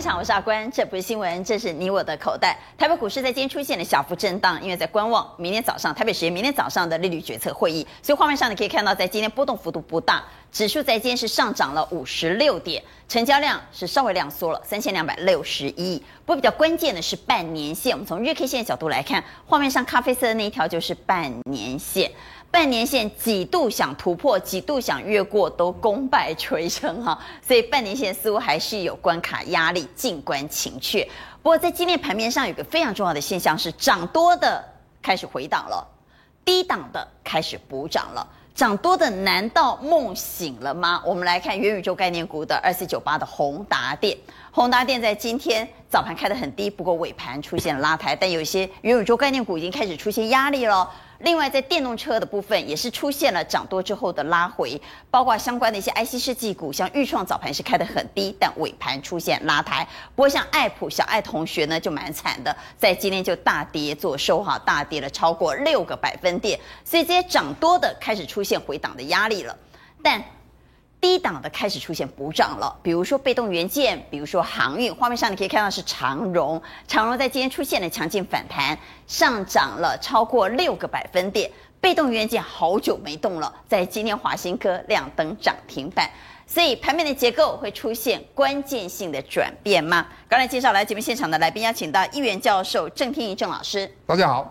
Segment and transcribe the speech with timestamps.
[0.00, 0.72] 现场，我是阿关。
[0.72, 2.58] 这不是新闻，这是你我的口袋。
[2.78, 7.86] 台北股市在今天出现了小幅震荡，因为在观望明天早上台北时间明天早上的利率决策会议。
[8.02, 16.02] 所以画面上你可以看到，在今天波动幅度不大，指数在今天是上涨了五十六点，成交量是稍微量缩了三千两百六十一亿。
[16.24, 22.10] 不过比较关键的是半年线，我们从日 K 线的角度来看，画面上咖啡色的那一条就是半年线。
[22.50, 31.06] 半年线几度想突破，几度想越过，都功败垂成哈， 所以半年线似乎还是有关卡压力，静观情阙。
[31.42, 34.64] 不过在今天盘面上，有个非常重要的现象是，涨多的
[35.00, 35.86] 开始回档了，
[36.44, 38.26] 低档的开始补涨了。
[38.52, 41.00] 涨多的难道梦醒了吗？
[41.06, 44.18] 我们来看元宇宙概念股的二四九八的宏达电，
[44.50, 50.90] 宏达电在今天早盘开得很低，不过尾盘出现了拉抬，但有些元宇宙概念股已经开始出现压力了。
[51.20, 59.86] 另外，在电动车的部分也是出现了涨多之后的拉回，包括相关的一些 IC 设计股，像豫创早盘是开得很低，但尾盘出现拉抬。
[60.14, 69.56] 不过像爱普小爱同学呢就蛮惨的，在今天就大跌做收哈，大跌了超过六个百分点，所以这些涨多的开始出现回档的压力了，
[70.02, 70.22] 但。
[71.00, 74.94] 低档的开始出现补涨了，比如说被动元件，比如说航运。
[74.94, 81.50] 画面上你可以看到是长荣，长荣在今天出现了强劲反弹，上涨了超过六个百分点。
[81.80, 86.10] 被动元件好久没动了，在今天华新科亮灯涨停板，
[86.46, 90.06] 所以盘面的结构会出现关键性的转变吗？
[90.28, 94.44] 刚才介绍来节目现场的来宾，邀请到一元教授郑天仪郑老师，大家好；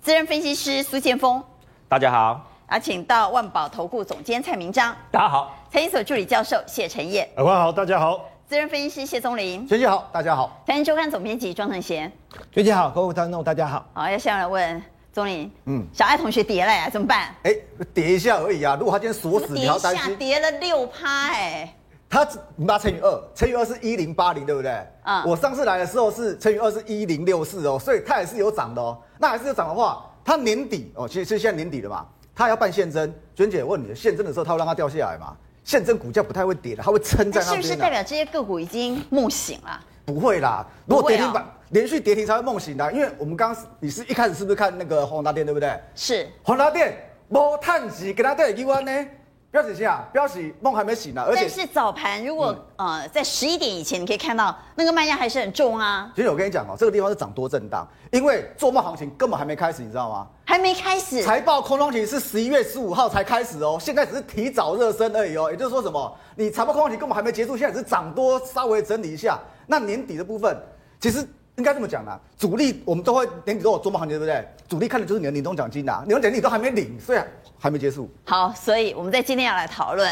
[0.00, 1.40] 资深分析师苏建峰，
[1.88, 2.51] 大家好。
[2.72, 12.10] 啊，请到万宝投顾总监蔡明章，大家好；财经所助理教授谢晨彦，大家好，大家好；资深分析师谢宗林，学姐好，大家好；财经周刊总编辑庄承贤，
[12.50, 13.84] 学姐好，各位观众大家好。
[13.92, 17.34] 好，要先来问宗林，嗯，小爱同学跌了呀，怎么办？
[17.42, 17.54] 哎，
[17.92, 20.16] 跌一下而已啊，如果他今天锁死，你要担心。
[20.16, 21.74] 跌了六趴，哎，
[22.08, 24.72] 他你把它乘以二，乘以二是一零八零，对不对？
[25.04, 28.96] 嗯，我上次来的时候是乘以二是一零六四哦，所以它也是有涨的哦。
[29.18, 32.06] 那还是有涨的话，它年底哦，其实是现在年底了嘛。
[32.34, 35.36] 他要办现增，娟姐问你，现增的时候他会让它掉下来吗？
[35.64, 37.62] 现增股价不太会跌的，它会撑在那边。
[37.62, 39.80] 是不是代表这些个股已经梦醒了？
[40.04, 45.78] 不会啦，如果跌停板、哦、连续跌停才会梦醒的，因为我们刚刚你是一开始是不是看那个宏达电对不对？
[45.94, 46.96] 是宏达电
[47.28, 49.06] 无探息，给他对一关呢？
[49.52, 56.10] 标题下，标题梦还没醒呢，而且但是早盘如果、嗯、呃在十一点以前，你可以看到那个卖压还是很重啊。
[56.16, 60.26] 其实我跟你讲哦，这个地方是涨多震荡，因为做梦行情根本还没开始，你知道吗？
[60.46, 61.22] 还没开始。
[61.22, 65.50] 财报空窗期是十一月十五号才开始哦，现在只是提早热身而已哦。
[65.50, 66.16] 也就是说什么？
[66.34, 69.38] 你财报空窗期根本还没结束，现在只是涨多稍微整理一下。
[69.66, 70.56] 那年底的部分，
[70.98, 74.48] 其实应该这么讲啦，主力我们都会年底都有做梦行情，对不对？
[74.68, 77.26] 主力看的就是你的年终奖金呐，你的年底都还没领，虽然。
[77.58, 78.10] 还没结束。
[78.24, 80.10] 好，所以我们在今天要来讨论，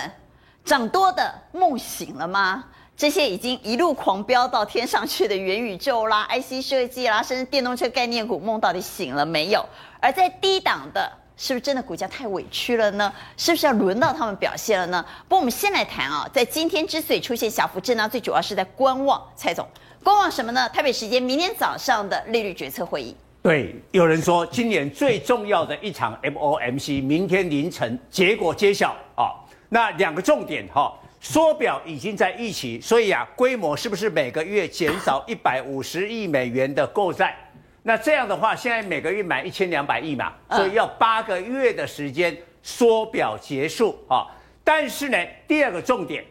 [0.64, 2.64] 涨多的梦醒了吗？
[2.96, 9.66] 这些已经一路狂飙到天上去的元宇宙啦、IC 设计啦，甚至电动车概念股，梦到底醒了没有？
[9.98, 13.12] 而在低档的，是不是真的股价太委屈了呢？
[13.36, 15.04] 是不是要轮到他们表现了呢？
[15.26, 19.20] 不过我们先来谈啊，在今天之所以出现小幅震荡，最主要是在观望。
[19.34, 19.66] 蔡总，
[20.02, 20.66] 观望什么呢？
[20.70, 23.14] 台北时间明天早上的利率决策会议。
[23.42, 29.32] 对，有人说今年最重要的一场 FOMC，明天凌晨结果揭晓啊。
[29.68, 37.36] 那两个重点哈，缩表已经在一起，所以啊，规模是不是每个月减少一百五十亿美元的购债？
[37.82, 44.26] 那这样的话，现在每个月买一千两百亿嘛，所以要八个月的时间缩表结束啊。
[44.64, 46.24] 但是呢，第二个重点，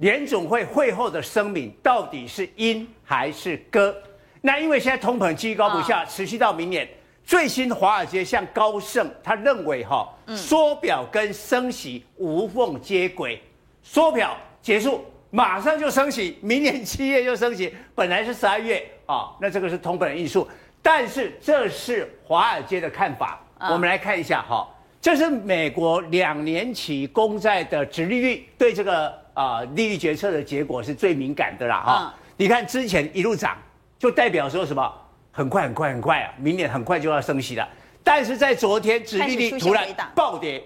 [0.00, 3.94] 联总会会后的声明到底是因还是歌？
[4.40, 6.88] 那因为现在通膨居高不下，持续到明年。
[7.22, 13.40] 最新华尔街向高盛，他认为哈，缩表跟升息无缝接轨，
[13.82, 20.48] 缩表结束马上就升息，明年七月就升息，本来是十二月啊，那这个是通膨的因素，
[20.80, 23.38] 但是这是华尔街的看法。
[23.70, 24.66] 我们来看一下哈，
[24.98, 32.14] 这是美国两年期公债的殖利率，对这个啊利率决策的结果是最敏感的啦哈。
[32.36, 33.56] 你看之前一路涨。
[34.00, 34.90] 就代表说什么？
[35.30, 36.32] 很快很快很快啊！
[36.38, 37.68] 明年很快就要升息了。
[38.02, 40.64] 但是在昨天，殖利率突然暴跌，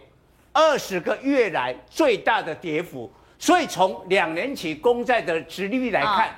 [0.53, 3.13] 二十个月来最大的跌幅。
[3.37, 6.31] 所以从两年期公债的殖利率来看，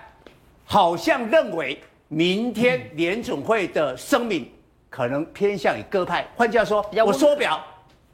[0.64, 1.78] 好像认为
[2.08, 4.50] 明天联总会的声明
[4.88, 6.26] 可能偏向于鸽派。
[6.34, 7.62] 换句话说，我缩表，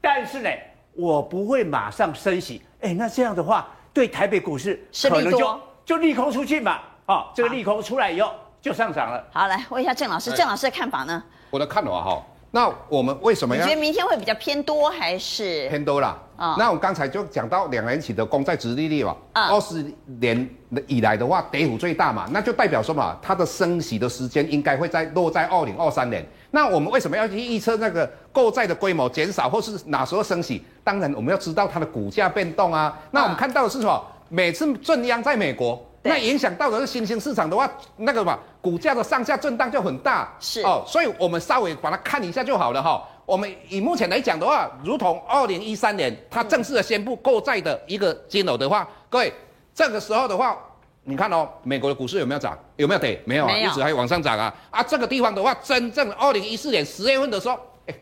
[0.00, 0.50] 但是呢，
[0.94, 2.60] 我不会马上升息。
[2.80, 6.78] 哎，那这样的话，对台北股市可能就就利空出尽嘛。
[7.06, 8.30] 啊，这个利空出来以后。
[8.62, 9.24] 就上涨了。
[9.32, 11.20] 好，来问一下郑老师，郑老师的看法呢？
[11.50, 13.64] 我的看法哈，那我们为什么要？
[13.64, 16.16] 你觉得明天会比较偏多还是偏多啦？
[16.36, 19.84] 啊、哦，那我刚才就讲到两年期的公债殖利率嘛，二十
[20.20, 20.48] 年
[20.86, 26.24] 以来的话跌幅最大嘛，那就代表说嘛，它的升息的时间应该会在落在二零二三年。
[26.52, 30.64] 那我们为什么要去预测那个购债的规模减少或是哪时候升息？
[30.82, 32.98] 当然我们要知道它的股价变动啊。
[33.10, 34.04] 那我们看到的是什么？
[34.28, 35.80] 每次震央在美国。
[36.04, 40.34] 那影响到的是新兴市场的话，那个嘛，股价的上下震荡就很大。
[40.40, 43.00] 是哦，所以我们稍微把它看一下就好了哈。
[43.24, 49.32] 我们以目前来讲的话，如同二零一三年它正式的宣布购债的一个金额的话，各位
[49.72, 50.58] 这个时候的话，
[51.04, 52.58] 你看哦，美国的股市有没有涨？
[52.74, 53.22] 有没有跌？
[53.24, 54.52] 没有啊，一直还往上涨啊。
[54.70, 57.58] 啊，这个地方的话，真正二零一四年十月份的时候，哎，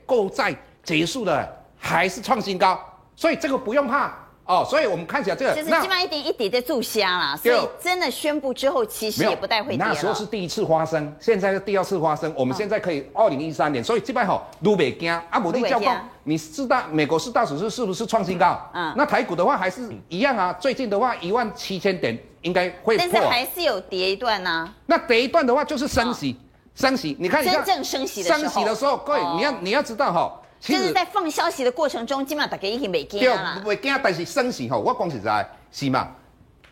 [0.06, 2.78] 购债结束了，还是创新高，
[3.16, 4.14] 所以这个不用怕。
[4.46, 9.76] 哦，所以我们看起来这个就是基本上一点一点在注虾啦，所以真的宣布之后，其实也不太会跌。
[9.76, 12.34] 那时候是第一次发生，现在是第二次发生。
[12.36, 15.08] 我们现在可以二零一三年，所以基本上好都没惊。
[15.30, 18.60] 阿姆利教工，你四大美国四大指数是不是创新高？
[18.74, 20.52] 嗯，那台股的话还是一样啊。
[20.54, 24.74] 最近的话一万七千点应该会破，但是还是有跌一段呢、啊。
[24.86, 26.36] 那跌一段的话就是升息，
[26.80, 27.16] 升息。
[27.20, 30.36] 你看一下真正升息的时候，升息的时候，各位你要你要知道哈。
[30.60, 33.62] 就是在放消息的过程中，基本上大家已经没惊了。
[33.64, 36.08] 没惊，但是升息吼，我讲实在，是嘛？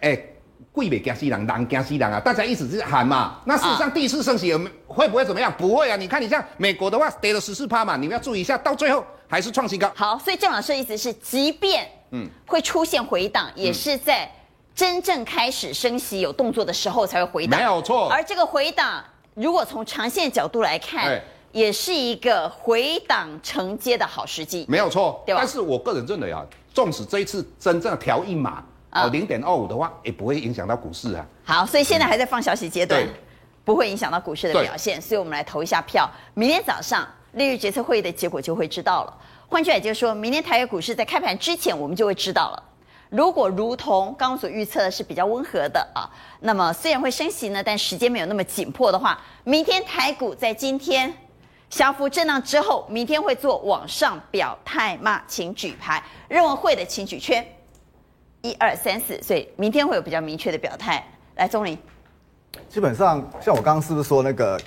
[0.00, 0.37] 哎、欸，
[0.70, 2.20] 鬼没惊死人，人惊死人啊！
[2.20, 3.40] 大家一直是喊嘛。
[3.46, 5.50] 那事实上，第一次升息有没会不会怎么样？
[5.56, 5.96] 不会啊！
[5.96, 9.90] 你看，你像美国的话，跌了十四趴嘛，你们要注意一下，到最后还是创新高。
[9.96, 14.31] 好，所以郑老师的意思是，即便嗯会出现回档，嗯、也是在
[14.75, 18.11] 真正开始升息有动作的时候才会回档，没有错。
[18.11, 19.02] 而这个回档，
[19.38, 25.40] 如果从长线角度来看，欸也是一个回档承接的好时机，没有错，对吧？
[25.40, 26.44] 但是我个人认为啊，
[26.75, 31.26] 纵使这一次真正调一码啊零点二五的话，也不会影响到股市啊。
[31.44, 33.08] 好，所以现在还在放消息阶段，嗯、
[33.64, 35.00] 不会影响到股市的表现。
[35.00, 39.19] 所以我们来投一下票，明天早上利率决策会议的结果就会知道了。
[39.49, 42.62] 换句话也就是说，明天台湾股市在开盘之前，我们就会知道了。
[43.10, 46.08] 如果如同刚刚所预测的是比较温和的啊，
[46.40, 51.12] 那么虽然会升息呢，但时间没有那么紧迫的话，明天台股在今天。
[51.70, 55.20] 小幅震荡之后，明天会做往上表态吗？
[55.28, 57.46] 请举牌，认为会的请举圈，
[58.40, 61.06] 一二三四，所以明天会有比较明确的表态。
[61.34, 61.76] 来，钟林，
[62.70, 64.58] 基本上像我刚刚是不是说那个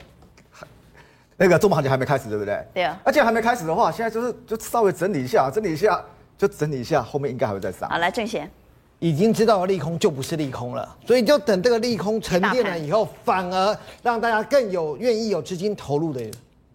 [1.38, 2.64] 那个周末行情还没开始，对不对？
[2.72, 2.96] 对啊。
[3.04, 6.00] 而且还没开始的话，现在就是就稍微整理一下，整理一下
[6.42, 7.88] 就整理一下，后面应该还会再上。
[7.88, 8.50] 好，来正贤，
[8.98, 16.20] 已经知道了利空就不是利空了，所以就等这个利空沉淀了以后，反而让大家更有愿意有资金投入的。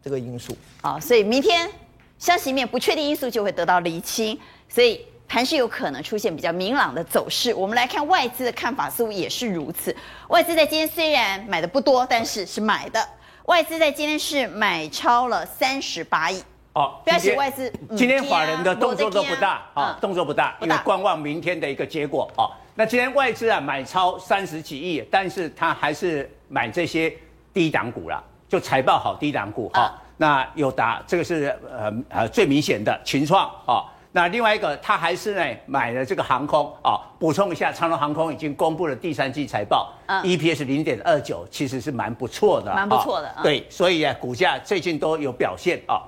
[0.05, 1.69] 这个因素好，所以明天
[2.17, 7.53] 消息面不确定因素就会得到厘清，所以盘是有可能出现比较明朗的走势。
[7.53, 9.93] 我们来看外资的看法，似乎也是如此。
[10.29, 13.05] 外资在今天虽然买的不多，但是是买的。
[13.47, 16.41] 外资在今天是买超了三十八亿。
[16.77, 17.73] 哦，不要写外资。
[17.97, 22.53] 今天法人的动作都不大啊，动作不大，因为观望明天的一个结果啊。
[22.75, 27.11] 那今天外资啊买超三十几亿，但是他还是买这些
[27.55, 28.23] 低档股了。
[28.47, 33.83] 就财报好低档股哈、啊，那有达这个是呃呃最明显的情创啊，
[34.13, 46.01] 那另外一个他还是呢买了这个航空啊，补充一下，长隆航空已经公布了第三季财报、啊、，EPS 零点二九，其实是蛮不错的，蛮不错的，啊、对，所以啊股价最近都有表现啊，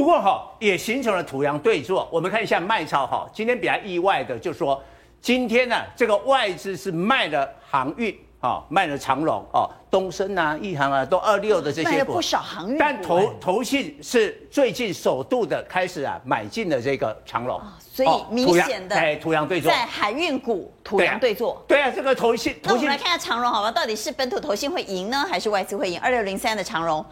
[0.00, 4.82] 不过哈也形成了土洋对坐，我们看一下卖超哈，今天比较意外的就是说
[5.20, 8.18] 今天呢这个外资是卖了航运。
[8.42, 12.78] 哦，卖了长荣哦，东升啊、亿航啊，都二六的这些不少航运。
[12.78, 17.60] 但投投信是最近首度的开始啊，买进了这个长荣。
[17.78, 21.62] 所以明显的哎，土洋对坐，在海运股土洋对坐。
[21.68, 22.58] 对啊，这个投信。
[22.62, 23.70] 那我们来看一下长荣，好吧？
[23.70, 26.00] 到底是本土投信会赢呢，还是外资会赢？
[26.00, 27.04] 二六零三的长荣，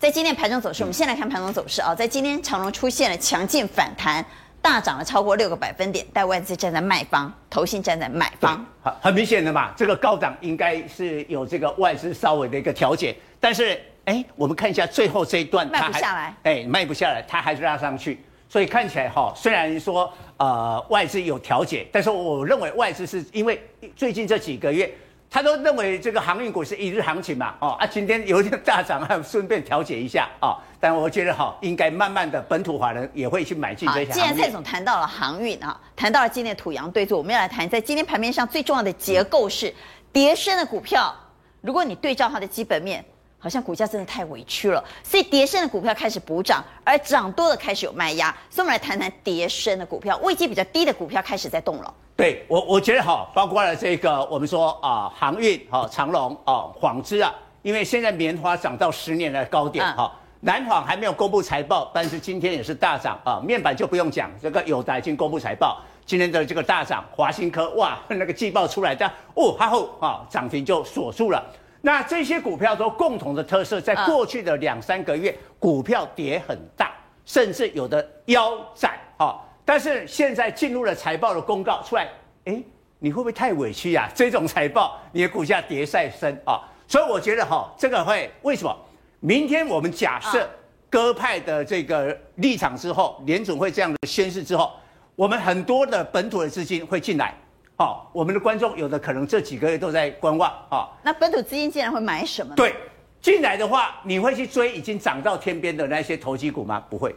[0.00, 4.24] 在今天盘中走势，我们先来看盘中走势啊，在今天长荣出现了强劲反弹。
[4.62, 23.62] 大涨了超过六个百分点，但外资站在卖方，投信站在买方，很很明显的嘛，这个高涨应该是有这个外资稍微的一个调节，但是哎，我们看一下最后这一段，卖不下来，哎，卖不下来，它还是拉上去，所以看起来哈，虽然说呃外资有调节，但是我认为外资是因为
[23.94, 24.90] 最近这几个月。
[25.30, 30.58] 他都认为这个航运股是一日行情嘛，哦啊，今天有点大涨，还顺便调节一下啊。
[30.80, 34.10] 但我觉得哈，应该慢慢的本土华人也会去买进这些。
[34.10, 39.72] 既然蔡总谈到了航运啊，谈到了今天的土洋对坐，我们要来谈在今天盘面上最重要的结构是，
[40.12, 41.14] 跌升的股票，
[41.60, 43.04] 如果你对照它的基本面，
[43.42, 48.30] 好像股价真的太委屈了，所以跌升的股票开始补涨，而涨多的开始有卖压。
[48.50, 51.94] 所以我们来谈谈跌升的股票，位阶比较低的股票开始在动了。
[52.14, 63.40] 对我，我觉得哈，包括了这个我们说啊，航运哈，长荣啊，纺织啊，因为现在棉花涨到十年的高点哈，南纺还没有公布财报，但是今天也是大涨啊。
[63.42, 71.42] 面板就不用讲，这个友达已经公布财报，今天的这个大涨，华新科哇，那个季报出来，但哦，它后啊涨停就锁住了。
[71.82, 76.92] 那这些股票都共同的特色，在过去的两三个月，股票跌很大，
[77.24, 79.40] 甚至有的腰斩啊。
[79.64, 82.08] 但是现在进入了财报的公告出来，
[82.44, 82.62] 哎，
[82.98, 84.10] 你会不会太委屈呀？
[84.14, 86.60] 这种财报，你的股价跌再深啊？
[86.86, 88.76] 所以我觉得哈，这个会为什么？
[89.20, 90.48] 明天我们假设
[90.90, 94.72] 鸽派的这个立场之后，联总会这样的宣示之后，
[95.14, 97.34] 我们很多的本土的资金会进来。
[97.80, 100.52] 好，我们的观众有的可能这几个月都在观望。
[100.70, 102.54] 哦，那本土资金竟然会买什么呢？
[102.54, 102.74] 对，
[103.22, 106.84] 进来的话，你会去追已经涨到天边的那些投机股吗？
[106.90, 107.16] 不会。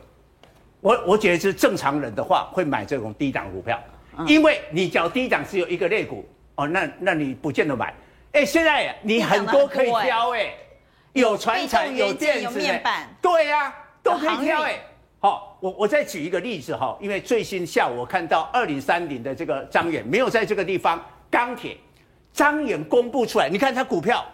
[0.80, 3.78] 我我觉得是正常人的话会买这种低档股票，
[4.26, 7.94] 因为你缴低档只有一个类股哦，那那你不见得买。
[8.32, 10.54] 哎，现在你很多可以挑哎。
[11.12, 12.58] 有传产，有电子，
[13.22, 14.80] 对呀、啊，都可以挑哎。
[15.20, 21.02] 好，我我再举一个例子哈，因为最新下午我看到二零三零的这个张远没有在这个地方
[21.32, 21.78] 钢铁，
[22.34, 24.26] 张远公布出来，你看它股票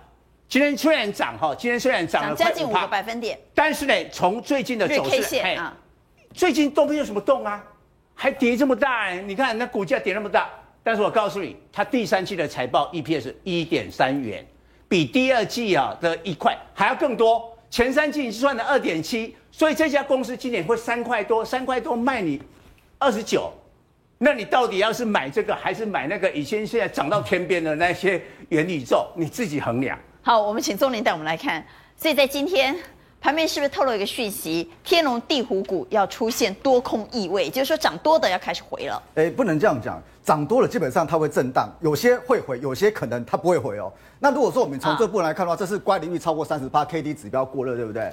[0.48, 5.40] 今天虽然涨哈，今天虽然涨了将近五个百分点，但是呢，从最近的走势，
[6.34, 7.64] 最近都没有什么动啊，
[8.16, 10.50] 还跌这么大哎，你看那股价跌那么大，
[10.82, 14.44] 但是我告诉你，它第三季的财报 EPS 一点三元。
[14.88, 22.42] 比第二季啊的一块还要更多，前三季是赚了二点七，所以这家公司今年会三块多，三块多卖你
[22.98, 23.52] 二十九，
[24.18, 26.30] 那你到底要是买这个还是买那个？
[26.32, 29.98] 以前现在涨到天边的那些元宇宙，你自己衡量。
[30.22, 31.66] 好，我们请钟林带我们来看，
[31.98, 32.76] 所以在今天。
[33.22, 34.72] 盘面是不是透露一个讯息？
[34.82, 39.04] 天龙地虎股要出现多空意味，就是说涨多的要开始回了。
[39.16, 43.92] 哎，不能这样讲，涨多了基本上它会震荡，有些会回，有些可能它不会回哦。
[44.20, 48.10] 那如果说我们从这部分来看的话，这是乖离率超过三十八，K D 指标过热，对不对？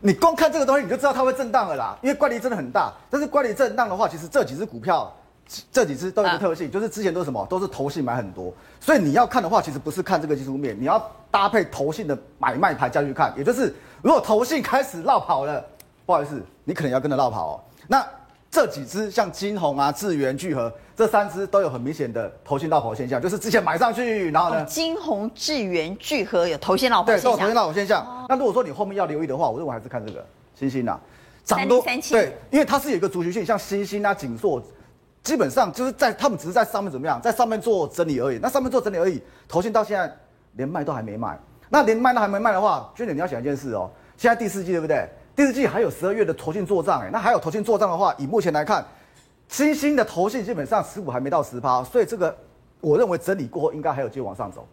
[0.00, 2.92] 你光看这个东西你就知道它会震荡了啦，因为乖离真的很大。
[3.10, 5.12] 但是乖离震荡的话，其实这几只股票。
[5.70, 11.00] 这几只都有个特性，就是之前都是什么，都是投信买很多，所以你要看的话，其实不是看这个技术面，你要
[11.30, 13.72] 搭配投信的买卖盘下去看，也就是
[14.02, 15.64] 如果投信开始绕跑了，
[16.04, 17.60] 不好意思，你可能要跟着绕跑哦。
[17.86, 18.04] 那
[18.56, 28.02] 这几只像金红啊、智源、聚合这三只都有很明显的投信到火现象，就是之前买上去，然后呢，金红、智源、聚合有投信落跑现象，对，都有投信落跑现象。
[28.02, 30.24] 哦、那如果说你后面要留意的话，我认为还是看这个
[30.58, 30.98] 星星啊，
[31.44, 34.62] 涨多对，因为它是有一个族群性，像星星啊、景硕。
[35.22, 38.38] 基本上就是在他们只是在上面怎么样，在上面做整理而已。
[38.40, 40.10] 那上面做整理而已，投信到现在
[40.52, 41.38] 连卖都还没卖。
[41.68, 45.06] 那连卖都还没卖的话，娟姐你要想一件事哦，现在第四季对不对？
[45.36, 48.82] 第四季还有十二月的投信做账哎，那还有投信做账的话，以目前来看，
[49.48, 52.34] 新兴的投信基本上持股还没到十趴，所以这个
[52.80, 54.66] 我认为整理过后应该还有机会往上走。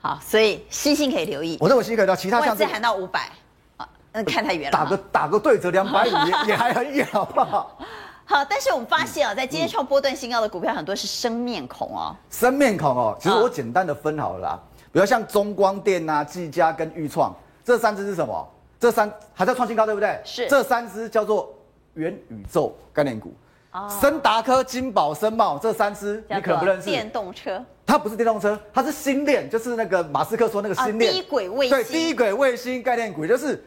[0.00, 1.58] 好，所以新兴可以留意。
[1.60, 3.28] 我认为新兴可以留意，其他像这外资喊到五百
[3.76, 4.78] 啊，那看太远了。
[4.78, 6.10] 打个打个对折两百五
[6.46, 7.76] 也也还很远，好不好？
[8.24, 12.14] 好，但是我们发现啊，在今天创波段新高的股票很多是生面孔哦。
[12.30, 18.48] 生面孔哦，其实我简单的分好了啦，比如像中光电啊、技嘉跟裕创这三只是什么？
[18.84, 20.20] 这三还在创新高，对不对？
[20.22, 20.46] 是。
[20.46, 21.54] 这三只叫做
[21.94, 23.32] 元宇宙概念股。
[23.72, 23.88] 哦。
[23.98, 26.84] 升达科、金宝、森茂这三只你可能不认识。
[26.84, 27.64] 电动车。
[27.86, 31.10] 它不是电动车，它是星链，就是那个马斯克说那个星链。
[31.10, 31.78] 低轨卫星。
[31.78, 33.64] 对，低轨卫星概念股，就是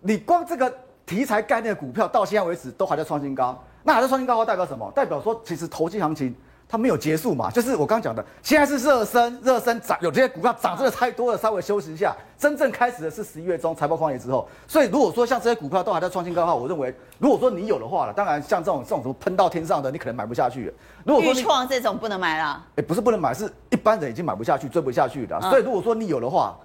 [0.00, 3.62] 你光这个题材概念的股票到现在为止都还在创新高。
[3.82, 4.90] 那还在创新高，代表什么？
[4.96, 6.34] 代表说，其实投机行情
[6.68, 7.50] 它没有结束嘛。
[7.50, 12.14] 就是我刚刚讲的，现在是热身，热身涨，有这些股票涨真的太多了，稍微休息一下。
[12.38, 14.48] 真正开始的是十一月中财报旷野之后。
[14.68, 20.72] 所以如果说像这些股票都还在创新高的话，我认为，如果说你有的话了，当然像这种这种什么喷到天上的，你可能买不下去。
[21.04, 25.40] 如果说钰创这种不能买了，哎，不是不能买，是一般人已经买不下去，追不下去的。
[25.42, 26.58] 所以如果说你有的话，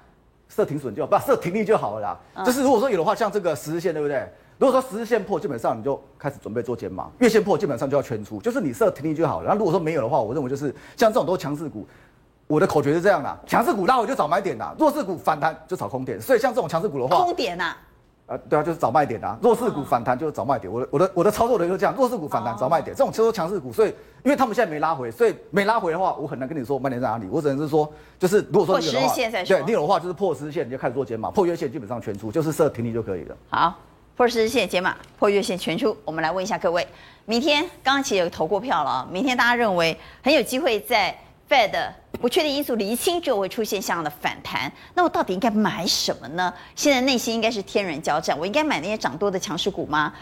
[0.49, 2.43] 设停损就好，不设停利就好了啦。
[2.45, 4.27] 就是如果说有的话，像这个十日线，对不对？
[4.61, 8.39] 如果说十日线破，基本上你就开始准备做减码；月线破，基本上就要圈出。
[8.39, 9.47] 就是你设停利就好了。
[9.47, 11.83] 然后如果说没有的话，我认为就是像这种都是强势股，
[12.45, 16.21] 我的口诀是这样的：强势股拉回就找买点啦，弱势股反弹就找空点。
[16.21, 17.77] 所以像这种强势股的话，空点呐、啊，
[18.27, 19.35] 呃，对啊，就是找卖点呐。
[19.41, 20.71] 弱势股反弹就是找卖点。
[20.71, 22.95] 我的我的我的操作的就是这样：弱势股反弹找卖点。
[22.95, 23.89] 这种其实强势股，所以
[24.23, 27.27] 因为他们现在没拉回，所以没拉回的话，我很难跟你说卖点在哪里。
[27.31, 33.35] 我只能是说，就是如果说你有的话，对，你有的话就是破十日线你就开始做减码，破月线基本上全出，就是设停利就可以了。
[33.49, 33.73] 好。
[34.21, 35.97] 破十日线解码，破月线全出。
[36.05, 36.87] 我们来问一下各位，
[37.25, 41.17] 明天刚刚其实有投过票了，明天大家认为很有机会在
[41.49, 41.75] Fed
[42.21, 46.53] 不确定因素厘清之后会出现像样的反弹，那我到底应该买什么呢？
[46.75, 50.13] 现在内心应该是天人交战，我应该买那些涨多的强势股吗？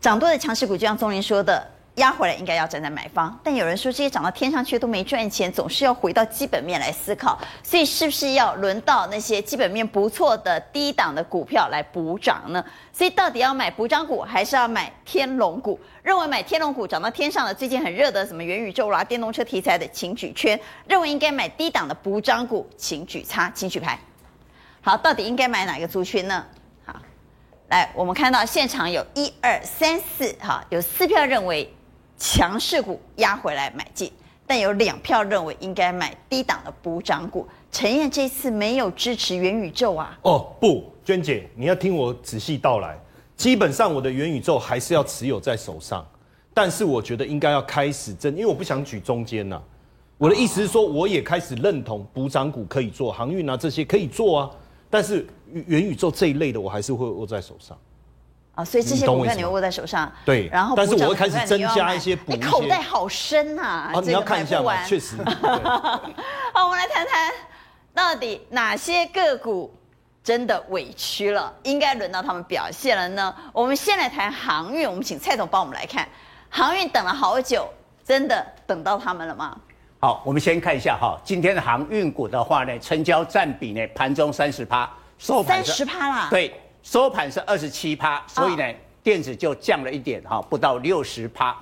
[0.00, 1.62] 涨多的强势股，就像宗林说的，
[1.96, 12.64] 压回来应该要站在买方，但有人说这些涨到天上去都没赚钱，总是要回到基本面来思考，所以是不是要轮到那些基本面不错的低档的股票来补涨呢？
[12.94, 15.78] 所以到底要买补涨股，还是要买天龙股？
[16.02, 20.58] 认为买天龙股涨到天上的，最近很热的什么元宇宙啦、电动车题材的，请举圈；
[20.88, 23.98] 认为应该买低档的补涨股，请举叉，请举牌。
[24.80, 26.42] 好，到底应该买哪个族群呢？
[26.86, 26.96] 好，
[27.68, 31.70] 来，我们看到现场有一二三四，哈，有四票认为。
[32.22, 34.08] 强势股压回来买进，
[34.46, 37.44] 但有两票认为应该买低档的补涨股。
[37.72, 40.16] 陈燕这次没有支持元宇宙啊？
[40.22, 42.96] 哦不，娟姐，你要听我仔细道来。
[43.36, 46.06] 基本上我的元宇宙还是要持有在手上，
[46.54, 49.62] 但是我觉得应该要开始真，因为我不想举中间呐、啊。
[50.16, 54.50] 我的意思是说，我也开始认同补涨股可以做，航运啊这些可以做啊，
[54.88, 57.76] 但是元宇宙这一类的我还是会握在手上。
[58.54, 62.32] 啊，所以这些股票你会握在手上，对，然后但是我会开始增加一些补。
[62.32, 63.90] 你口袋好深呐！
[63.94, 65.16] 啊，你要看一下嘛，确实。
[66.52, 67.32] 好，我们来谈谈，
[67.94, 69.74] 到底哪些个股
[70.22, 73.34] 真的委屈了，应该轮到他们表现了呢？
[73.54, 76.06] 我们先来谈航运，我们请蔡总帮我们来看，
[76.50, 77.66] 航运等了好久，
[78.04, 79.56] 真的等到他们了吗？
[79.98, 86.54] 好，我们先看一下哈，今天的航运股的话呢，成交占比呢，盘中三十趴，收盘三十趴啦，对。
[86.82, 88.64] 收盘是二十七趴，所以呢，
[89.02, 91.56] 电子就降了一点哈，不到六十趴。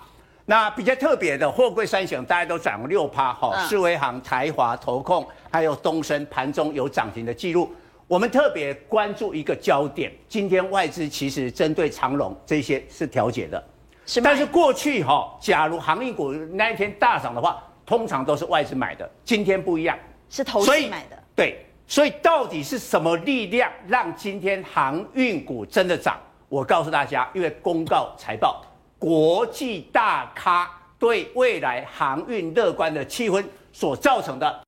[0.47, 7.73] 那比较特别的货柜三雄，大家都涨了六趴哈，世威行、台华、投控还有东升盘中有涨停的记录。
[8.09, 13.62] 我们特别关注一个焦点，今天外资其实针对长荣这些是调节的，
[14.07, 14.25] 是吗？
[14.29, 19.97] 但是过去哈，假如航运股那一天大涨的话，通常都是外资买的，今天不一样，
[20.29, 21.65] 是投资买的，对。
[21.90, 26.16] 所以到底是什么力量让今天航运股真的涨？
[26.49, 28.64] 我告诉大家，因为公告财报，
[28.97, 30.70] 国际大咖
[31.00, 34.61] 对未来航运乐观的气氛所造成的。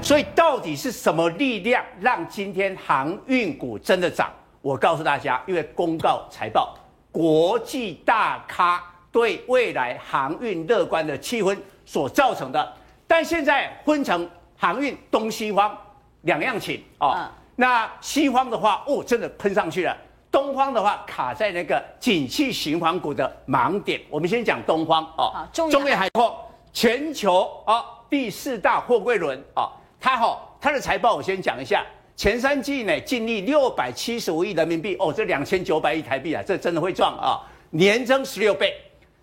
[0.00, 4.32] 所以到底是什么力量让今天航运股真的涨？
[4.62, 6.74] 我告诉大家，因为公告财报。
[7.14, 12.72] 国际大咖对未来航运乐观的气氛所造成的，
[13.06, 15.78] 但现在分成航运东西方
[16.22, 17.14] 两样情哦。
[17.16, 19.96] 嗯、那西方的话，哦，真的喷上去了；
[20.32, 24.00] 东方的话，卡在那个景气循环股的盲点。
[24.10, 26.36] 我们先讲东方哦，中远海控
[26.72, 31.86] 全球哦第四大货柜轮哦，它好、哦，它的财报我先讲一下。
[32.16, 38.72] 前三季呢，净利六百七十五亿人民币哦，这两千九百亿台币啊，这真的会赚啊，年增十六倍。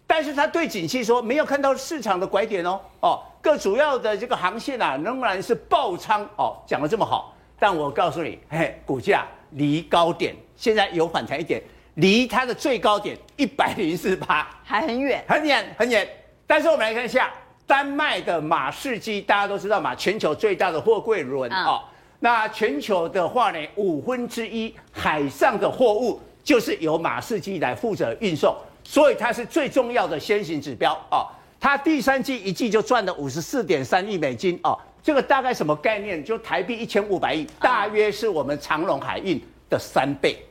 [0.05, 11.61] 但是他对景气说没有看到市场的拐点哦哦，各主要的这个航线啊仍然是爆仓哦，讲的这么好，但我告诉你，嘿，股价离高点现在有反弹一点，
[11.95, 16.05] 离它的最高点一百零四八还很远，很远很远。
[16.45, 17.31] 但是我们来看一下
[17.65, 21.81] 丹麦的马士基，大家都知道嘛，全球最大的货柜轮哦。
[22.23, 31.25] 那全球的话呢，五分之一海上的货物就是由马士基来负责运送，所以它是最重要的先行指标哦。
[31.59, 36.23] 它第三季一季就赚了五十四点三亿美金哦，这个大概什么概念？
[36.23, 40.45] 就台币一千五百亿，大约是我们长荣海运的三倍。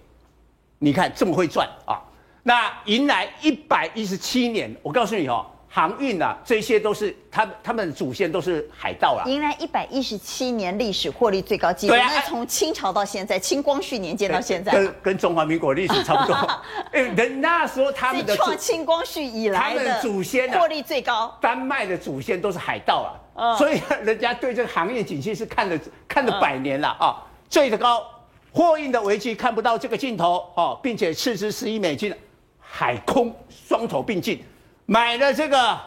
[0.80, 2.02] 你看这么会赚啊？
[2.42, 5.46] 那迎来一百一十七年，我告诉你哦。
[5.72, 9.22] 航运啊，这些都是他们他们的祖先都是海盗啦。
[9.26, 16.35] 迎来一百一十七年历史获利最高纪录，对啊，从清朝到现在，清光绪年间到现在，跟跟中华民国历史差不多。
[16.90, 25.78] 哎，人那时候他们的创清光绪以来的祖先获利最高，丹麦的祖先都是海盗啊，嗯、所以人家对这个行业景气是看了
[26.09, 27.22] 看了百年了啊。
[27.48, 28.04] 最的高
[28.52, 32.12] 货运的危机看不到这个尽头哦，并且斥资十亿美金，
[32.59, 34.42] 海空双头并进。
[34.90, 35.79] 买了这个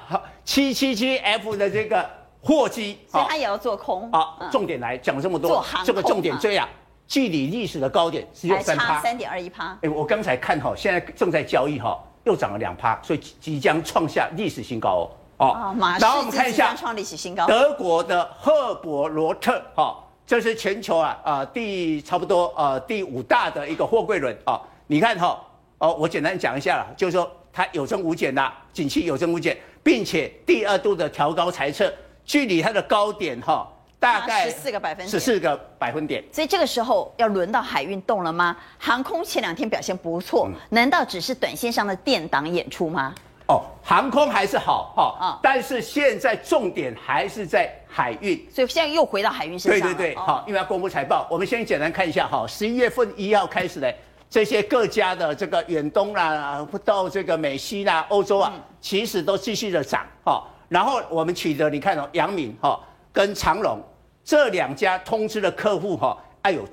[0.45, 2.09] 七七七 F 的这个
[2.41, 4.09] 货机，所以它也要做空。
[4.13, 6.65] 好，重点来讲这么多，这个重点追啊，
[7.05, 9.77] 距离历史的高点只有三趴，三点二一趴。
[9.81, 15.49] 哎，我刚才看哈，现在正在交易哈，又涨了两趴，所以即将创下历史新高哦。
[15.49, 24.61] 哦，然后我们看一下创历史新高，德国的赫伯罗特哈，这是全球啊啊第差不多呃第五大的一个货柜轮啊。
[24.87, 25.37] 你看哈
[25.79, 27.29] 哦，我简单讲一下了，就是说。
[27.53, 31.93] 它有增无减的，景气有增无减，并且第二度的调高财测，
[32.25, 36.23] 距离它的高点哈，大概十四个百分点，十四个百分点。
[36.31, 38.57] 所以这个时候要轮到海运动了吗？
[38.79, 43.13] 航空前两天表现不错，难道只是短线上的垫档演出吗？
[43.45, 48.35] 哦，航空还是好哈，嗯但是现在重点还是在海运。
[48.49, 49.93] 所以现在又回到海运身上了。
[49.93, 53.93] 对对对，哦好，因为要公布财报，我们先简单看一下哈，十一月份一号开始的
[54.33, 60.43] 这些各家的这个远东啦，到这个美西啦、欧洲啊，其实都继续的涨哈。
[60.67, 62.79] 然后我们取得你看哦，阳明哈
[63.11, 63.79] 跟长荣
[64.23, 66.67] 这两家通知的客户哈，哎呦，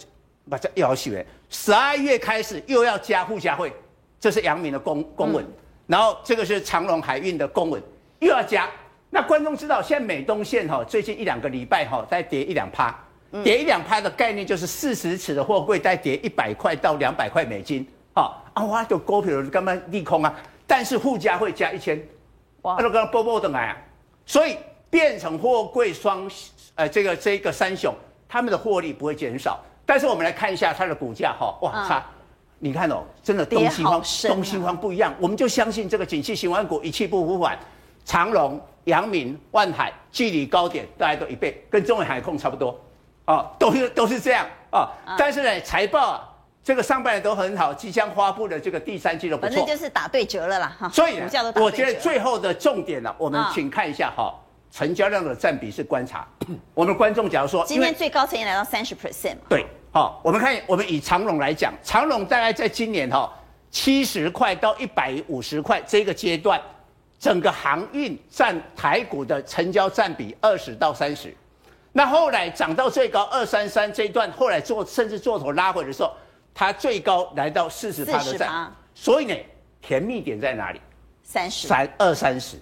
[0.48, 3.70] 把这要写，十二月开始又要加附加费，
[4.18, 5.46] 这是阳明的公公文。
[5.86, 7.82] 然后这个是长荣海运的公文，
[8.20, 8.70] 又要加。
[9.10, 12.98] 那观众知道，现在美东线哈，最近一两个礼拜哈，在跌一两趴，
[13.42, 20.34] 跌一两趴的概念就是四十尺的货柜再跌一百块到两百块美金，好啊，哇，就股票干嘛利空啊？
[20.66, 22.00] 但是附加会加一千，
[22.62, 23.76] 哇，那个波波的买啊，
[24.26, 24.56] 所以
[24.88, 26.30] 变成货柜双，
[26.74, 27.94] 呃，这个这个三雄，
[28.28, 29.58] 他们的获利不会减少。
[29.86, 32.04] 但是我们来看一下它的股价哈，哇，它。
[32.62, 37.58] 你看哦，真的东西方、啊、东西方不一样，我们就相信这个景气循环股一去不复返。
[38.04, 42.78] 长荣、阳明、万海距离高点大概都一倍，跟中远海控差不多，
[43.30, 44.90] 哦，都是都是这样啊。
[45.06, 46.28] 哦、但是呢，财报啊，
[46.64, 50.88] 这个上半年都很好，即将发布的这个第三季都不错，反正就是打对折了啦哈。
[50.88, 54.34] 所以呢，我觉得最后的重点呢、啊，我们请看一下哈、哦，
[54.72, 56.26] 成交量的占比是观察。
[56.74, 59.64] 我们观众假如说，今天最高曾经来到三十 percent，对。
[59.92, 63.28] 好，我们看，我们以长荣来讲，长荣大概在今年哈
[63.72, 66.60] 七十块到一百五十块这个阶段，
[67.18, 71.36] 整个航运占台股的成交占比二十到三十，
[71.92, 76.12] 那后来涨到最高二三三这一段，后来做甚至做头拉回的时候，
[76.54, 79.34] 它最高来到四十八的站，所以呢，
[79.82, 80.80] 甜蜜点在哪里？
[81.22, 81.66] 三十。
[81.66, 82.56] 三二三十，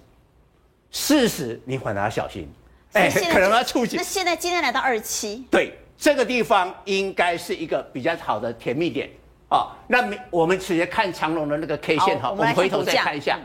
[0.91, 2.51] 四十你反而要小心，
[2.93, 3.97] 哎，可能要触及。
[3.97, 5.77] 那现在今天来到二十七，对。
[5.97, 9.09] 这个地方应该是一个比较好的甜蜜点。
[9.49, 9.75] 啊。
[9.85, 13.37] 那明我们直接看长荣的那个 K 线哈，我们回头再看一下，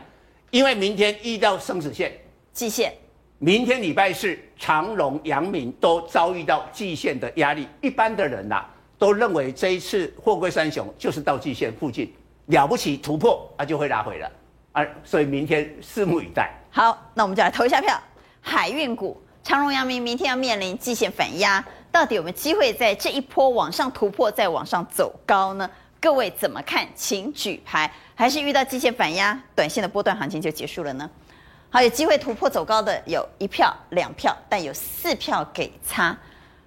[0.51, 2.17] 因为明天遇到生死线，
[2.53, 2.93] 季线，
[3.39, 7.67] 明天礼拜四长荣、阳明都遭遇到季线的压力。
[7.81, 8.65] 一般的人呐、
[8.97, 12.11] 都认为这一次货柜三雄就是到季线附近
[12.45, 14.31] 了不起突破，啊就会拉回了
[14.71, 14.85] 啊。
[15.03, 16.49] 所以明天拭目以待。
[16.71, 17.99] 好，那我们就来投一下票，
[18.39, 21.63] 海运股长荣、阳明明天要面临季线反压。
[21.91, 25.69] 到底有没有机会在这一波往上突破，再往上走高呢？
[25.99, 26.87] 各位怎么看？
[26.95, 27.91] 请举牌。
[28.15, 31.09] 还是遇到季线反压，短线的波段行情就结束了呢？
[31.75, 36.17] 好，有机会突破走高的有一票、两票，但有四票给差。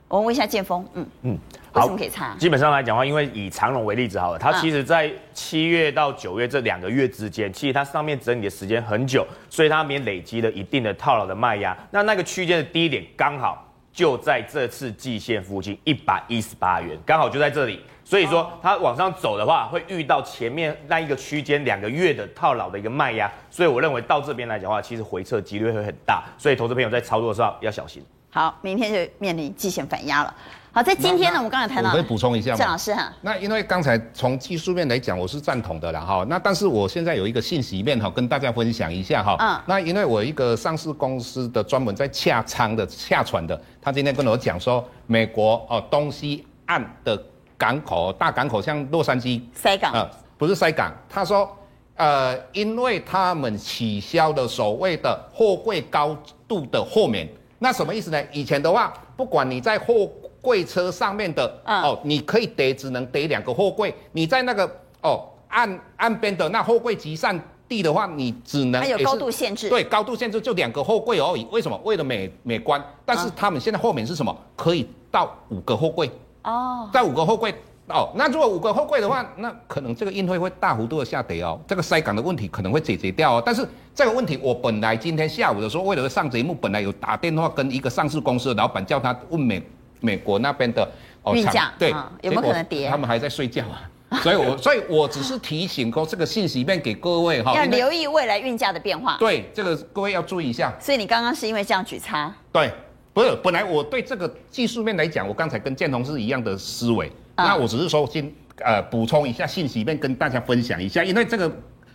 [0.06, 1.38] 我们问一下建峰，嗯嗯，
[1.72, 2.36] 为什么可以差？
[2.38, 11.74] 基本上来讲的话，因为以长龙为例子好了，它其实在七月到九月这两个月之间，其实它上面整理的时间很久，所以它也累积了一定的套牢的卖压。
[11.90, 13.64] 那那个区间的低点刚好。
[13.92, 28.04] 就在这次季线附近一百一十八元，刚好就在这里，所以说它往上走的话，会遇到前面那一个区间两个月的套牢的一个卖压，所以我认为到这边来讲的话，其实回撤几率会很大，所以投资朋友在操作的时候要小心。
[28.30, 30.34] 好，明天就面临季线反压了。
[30.70, 32.58] 好，在今天呢，我们刚才谈到，我可以补充一下吗？
[32.58, 36.24] 郑老师哈，那因为刚才从技术面来讲，我是赞同的啦哈。
[36.28, 39.36] 那但是我现在有一个信息面哈，跟大家分享一下哈。
[39.40, 39.60] 嗯。
[39.66, 47.20] 那因为我一个上市公司的专门在洽仓的洽船的，他今天跟我讲说，美国哦东西岸的
[47.56, 51.50] 港口大港口，像洛杉矶塞港，呃，不是塞港，他说，
[51.96, 57.26] 呃，因为他们取消了所谓的货柜高度的豁免，
[57.58, 58.22] 那什么意思呢？
[58.30, 60.08] 以前的话，不管你在货
[60.40, 63.94] 柜车上面的、嗯、哦，你可以叠只能叠两个货柜。
[64.12, 64.64] 你在那个
[65.02, 69.68] 哦岸岸边的那货柜集散地的话，你只能还有高度限制。
[69.68, 71.46] 对，高度限制就两个货柜而已。
[71.50, 71.78] 为什么？
[71.84, 72.82] 为了美美观。
[73.04, 74.36] 但是他们现在后面是什么？
[74.56, 76.10] 可以到五个货柜
[76.44, 77.54] 哦，在五个货柜
[77.88, 78.10] 哦。
[78.14, 81.60] 那如果五个货柜的话，那可能这个运费会大幅度的下跌哦。
[81.66, 83.42] 这个塞港的问题可能会解决掉哦。
[83.44, 89.62] 但是这个问题，我本来今天下午的时候，为了上节目，本来有打电话跟一个上市公司的老板，叫他问美。
[90.00, 90.88] 美国那边的
[91.34, 92.88] 运价对、哦，有没有可能跌？
[92.88, 93.90] 他们还在睡觉啊，
[94.22, 99.16] 所以我所以我只是提醒过这个信息面给各位哈，要留意未来运价的变化。
[99.18, 100.72] 对，这个各位要注意一下。
[100.80, 102.34] 所以你刚刚是因为这样举差？
[102.50, 102.72] 对，
[103.12, 108.32] 不是，本来我对这个技术面来讲，我刚才跟建宏是一样的思维，嗯、那我只是说先
[108.64, 111.50] 呃补充一下信息面跟大家分享一下，因为这个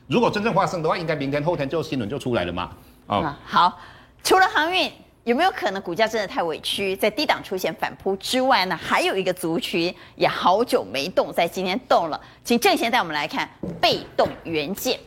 [0.07, 2.69] 如果真正发生的话，应该明天后天就新闻就出来了嘛。
[3.07, 3.79] 哦，嗯、好，
[4.23, 4.91] 除了航运。
[5.23, 8.75] 有没有可能股价真的太委屈，在低档出现反扑之外呢？
[8.75, 14.99] 还有一个族群也好久没动，在今天动了，请正贤带我们来看被动元件。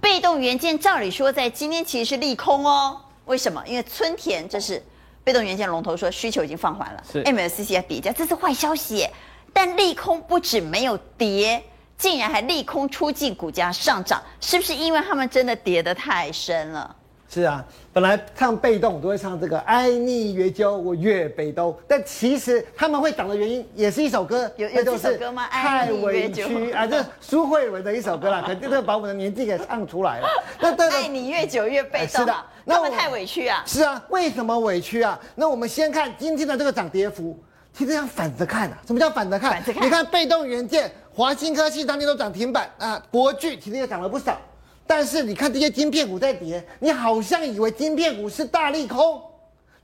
[0.00, 3.62] 被动元件照理说在今天其实是利空哦，为什么？
[3.66, 4.82] 因为春田这是
[5.24, 9.08] 被动元件龙头说需求已经放缓了，是 MLCC 要跌价，这是坏消息。
[9.54, 11.62] 但利空不止没有跌，
[11.96, 16.96] 竟然还利空出尽，股价上涨，是不是因为他们真的跌得太深了？
[17.32, 17.64] 是啊，
[17.94, 25.46] 本来唱被动都会唱这个“爱你越久，我越被动”，但其实他们会涨的原因也是一首歌，有有这首歌吗？
[25.48, 30.28] 太委屈啊，这苏慧伦的一首歌啦， 肯定会把我们的年纪给唱出来了。
[30.60, 33.62] 那爱你越久越被动，是的，那他们太委屈啊。
[33.66, 35.18] 是啊，为什么委屈啊？
[35.34, 37.34] 那我们先看今天的这个涨跌幅，
[37.72, 38.76] 其实要反着看啊。
[38.86, 39.52] 什么叫反着看？
[39.52, 39.82] 反着看。
[39.82, 44.38] 你看被动元件，华新科技当天都涨停板啊，国巨其实也涨了不少。
[44.86, 49.22] 但是你看这些晶片股在跌，你好像以为晶片股是大利空，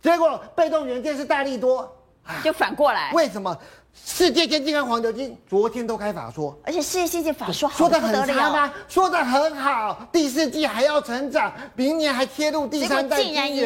[0.03, 1.91] 结果被动元件是大利多，
[2.45, 3.11] 就反过来。
[3.13, 3.57] 为什么？
[4.05, 8.73] 世界先进跟环球金昨天都开法说，而且世界先进法说说的很差吗？
[8.87, 13.21] 说的很好，第四季还要成长，明年还切入第三代。
[13.21, 13.59] 竟然一。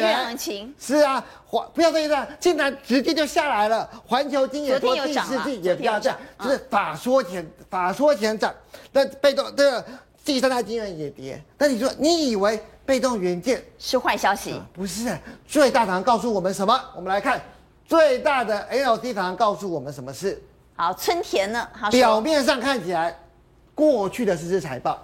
[0.79, 3.87] 是啊，环不要这样，竟然直接就下来了。
[4.07, 8.51] 环球晶也说第四季也不要这样，就是法说前法说前涨，
[8.91, 9.85] 那被动这个。
[10.25, 14.59] 第三代晶圆也跌，但你说你以为被动元件是坏消息？
[14.71, 16.79] 不是，最大厂告诉我们什么？
[16.95, 17.41] 我们来看
[17.85, 20.41] 最大的 LD 厂告诉我们什么事？
[20.77, 21.67] 好，春田呢？
[21.73, 23.13] 好，表面上看起来，
[23.75, 24.97] 过去的是是财报，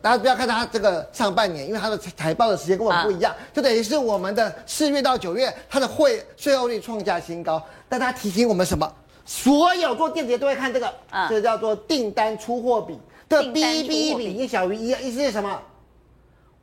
[0.00, 7.62] 大家不要看它这个上半年，因为它的财报的时间跟我们不一样，啊、就等于是我们的四月到九月，它的会税后率创下新高。
[7.90, 8.90] 但它提醒我们什么？
[9.26, 12.98] 所有做电子都会看这个，啊、这个叫做订单出货比。
[13.32, 15.58] 这 B B 比一小于一，意思是什么？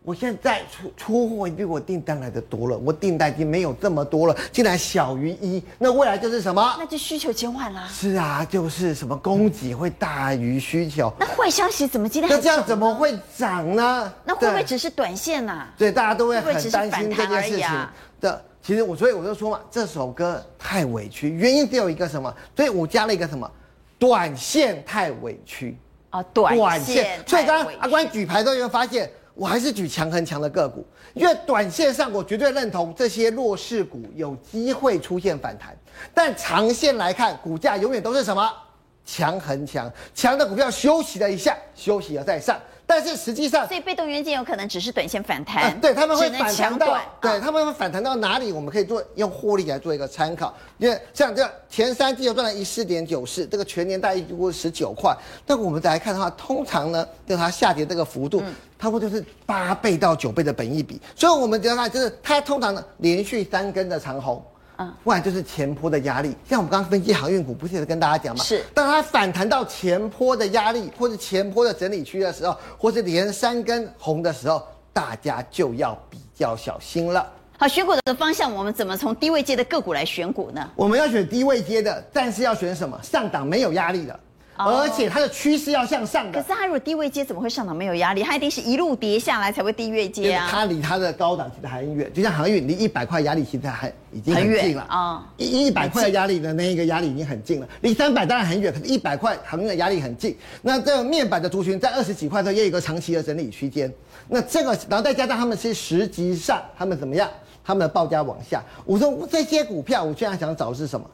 [0.04, 6.76] 我现在出出货比我订单来的多了，我订单已经没有这么多了，竟然小于一，那未来就是什么？
[6.78, 7.88] 那就需求减缓了。
[7.90, 11.12] 是啊，就是什么供给会大于需求。
[11.20, 12.30] 那坏消息怎么今天？
[12.30, 14.14] 那这样怎么会涨呢？
[14.24, 15.74] 那会不会只是短线呐、啊？
[15.76, 17.88] 对，大家都会很担心这件事情
[18.22, 18.46] 的。
[18.62, 22.32] 其实我所以我就说嘛，这首歌太委屈，原因只有一个什么？
[22.56, 23.50] 所以我加了一个什么？
[23.98, 25.76] 短线太委屈。
[26.10, 35.78] 啊，短线，所以刚刚阿关举牌都有没有发现，我还是举强很强的个股，因为短线上我绝对认同这些弱势股有机会出现反弹，
[36.14, 38.52] 但长线来看，股价永远都是什么？
[39.06, 42.60] 强很强，强的股票休息了一下，休息了再上。
[42.90, 48.52] 但是实际上，所以被动元件有可能只是短线反弹，呃，对他们会反弹到，对他们会反弹到哪里？
[48.52, 50.52] 我们可以做用获利来做一个参考。
[50.80, 55.16] 因为像这前三季又赚了一四点九四，这个全年大约估十九块。
[55.46, 58.42] 那我们再来看的话，通常呢，就它下跌这个幅度，
[58.76, 61.00] 它不多就是八倍到九倍的本益比。
[61.16, 64.44] 所以我们就要看就是它通常呢连续三根的长红。
[65.04, 68.44] 不然就是前坡的压力，像我们刚刚分析航运股，不是也跟大家讲吗？
[68.44, 74.62] 是，当它反弹到前坡的压力，或是前坡的整理区的时候，或是连三根红的时候，
[74.94, 77.28] 大家就要比较小心了。
[77.58, 80.70] 好，选股的方向，我们怎么从低位阶的个股来选股呢？
[80.76, 82.98] 我们要选低位阶的，但是要选什么？
[83.04, 84.18] 上档没有压力的。
[84.66, 86.42] 而且它的趋势要向上的。
[86.42, 88.22] 可是它如果低位接怎么会上涨没有压力？
[88.24, 90.48] 它一定是一路跌下来才会低位接啊。
[90.52, 95.26] 它离它的高档其实还很远，就像航运离一百块压力其实还已经很近了啊。
[95.38, 100.36] 一一百块的压力的那一个压力已经很近了，离三百当然很远，可是一百块航运的压力很近。
[100.62, 103.92] 那这个面板的族群在二十几块的时候也有一个长期的整理区间。
[104.28, 107.30] 那这个然后再加上他们是实际上他们怎么样？
[107.64, 108.64] 他们的报价往下。
[108.84, 111.06] 我说这些股票我现在想找的是什么？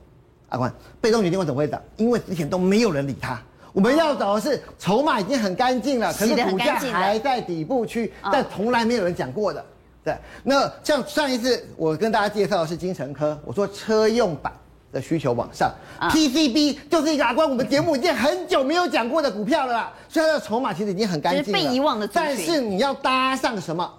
[0.49, 1.81] 阿关，被动元件为什么会涨？
[1.97, 3.39] 因为之前都没有人理它。
[3.73, 9.65] 我们要找的是筹码已经很干净了，可是股价还在底部区，但从来没有人讲过的。
[10.01, 14.53] 对，那像上一次我跟大家介绍的是金城科，我说车用板
[14.93, 22.07] 的需求往上，PCB 就是一个阿关，我们节目已经很久没有讲过的股票了啦，所以它的筹码其实已经很干净了，被遗忘的。
[22.07, 23.93] 但是你要搭上什么？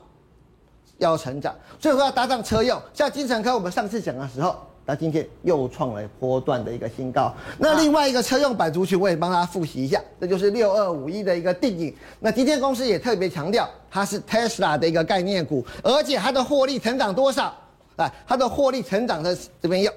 [0.97, 4.66] 要成长，所以说要搭上车用，像金城科，我们上次讲的时候。
[4.89, 7.35] 那今天又创了波段的一个新高。
[7.59, 11.93] 那另外一个车用板族群，我也帮大家复习一下，这就是六二五一的一个定义。
[12.21, 17.53] 那今天公司也特别强调，它是 Tesla 的一个概念股，而且它的获利成长多少？
[17.97, 19.91] 啊，它的获利成长的这边有，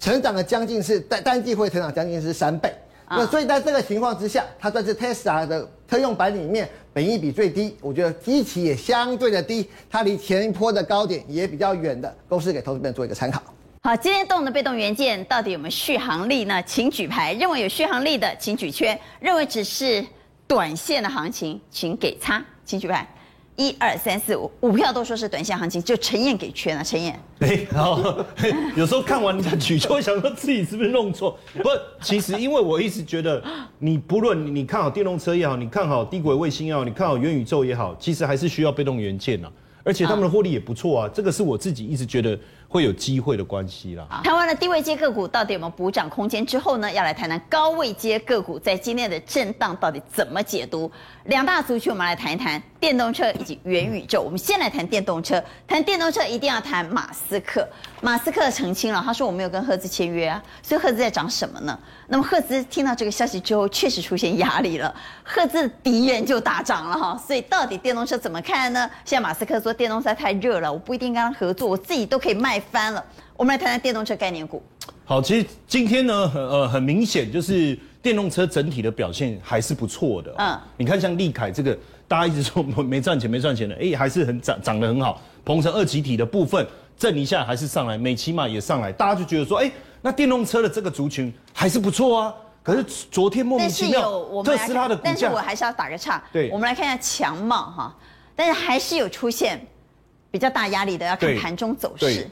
[0.00, 2.74] 成长的将近是单单季会成长将近是三倍。
[3.10, 13.40] 那所以在这个情况之下，它算是 Tesla 的车用板里面本益比最低，我觉得基期也相对的低，它离前一波的高点也比较远的，公司给投资人做一个参考。
[13.80, 16.60] 好，今天动的被动元件到底有没有续航力呢？
[16.64, 17.32] 请举牌。
[17.34, 20.04] 认为有续航力的，请举圈；认为只是
[20.48, 23.08] 短线的行情，请给叉，请举牌。
[23.54, 26.82] 一二三四五，五票都说是短线行情，就陈燕给圈了。
[26.82, 28.24] 陈燕，哎，好，
[28.76, 31.38] 有时候看完人家举，就会想说自己是不是弄错。
[31.54, 31.68] 不，
[32.02, 33.42] 其实因为我一直觉得，
[33.78, 39.48] 你不论你看好电动车也好，你看好低轨卫星也好，你看好元宇宙也好，其实还是需要被动元件呐。
[39.84, 42.38] 而且他们的获利也不错啊，这个是我自己一直觉得
[42.68, 44.20] 会有机会的关系啦。
[44.22, 50.90] 谈完了低位阶个股到底有没有补涨空间之后呢，要来谈谈高位阶个股在今天的震荡到底怎么解读。
[51.24, 54.20] 两大族群，我们来谈一谈电动车以及元宇宙。
[54.20, 57.66] 我们先来谈电动车，谈电动车一定要谈马斯克。
[58.00, 61.78] 马斯克澄清了，他说我没有跟赫兹签约啊，所以赫兹在涨什么呢？
[62.06, 67.20] 那么赫兹听到这个消息之后，确实出现压力了，赫兹敌人就大涨了哈。
[67.26, 68.88] 所以到底电动车怎么看呢？
[69.04, 72.57] 现在马斯克说电动车太热了，我不一定跟他合作，我自己都可以卖。
[72.60, 73.04] 翻了，
[73.36, 74.62] 我们来谈谈电动车概念股。
[75.04, 80.34] 好，其实今天呢，很呃，很明显就是电动车整体的表现还是不错的。
[80.38, 85.20] 嗯，你看像利凯这个，大家一直说没赚钱没赚钱的，哎，还是很涨涨得很好。
[85.44, 86.66] 鹏程二极体的部分
[86.98, 89.70] 震一下还是上来，美骑马也上来，大家就觉得说，哎，
[90.02, 92.34] 那电动车的这个族群还是不错啊。
[92.62, 96.22] 可是昨天莫名其妙，特斯拉的股价，但是我还是要打个岔。
[96.30, 97.96] 对，我们来看一下强茂哈，
[98.36, 99.58] 但是还是有出现
[100.30, 102.28] 比较大压力的，要看盘中走势。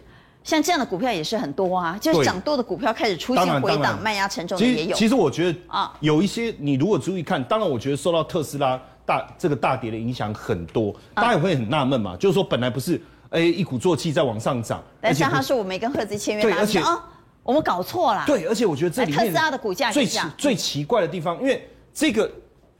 [0.46, 4.96] 像这样的股票也是很多啊，就是涨多的股票开始出现回档，卖压沉重的也有。
[4.96, 17.04] 其实我觉得啊，有一些你如果注意看，当然我觉得受到特斯拉大这个大跌的影响很多，大家也会很纳闷嘛，就是说本来不是哎一鼓作气在往上涨，但是他说我没跟赫兹签约，而且啊
[17.42, 18.22] 我们搞错了。
[18.24, 22.30] 对，而且我觉得这里面特斯拉的股价最奇最奇怪的地方，因为这个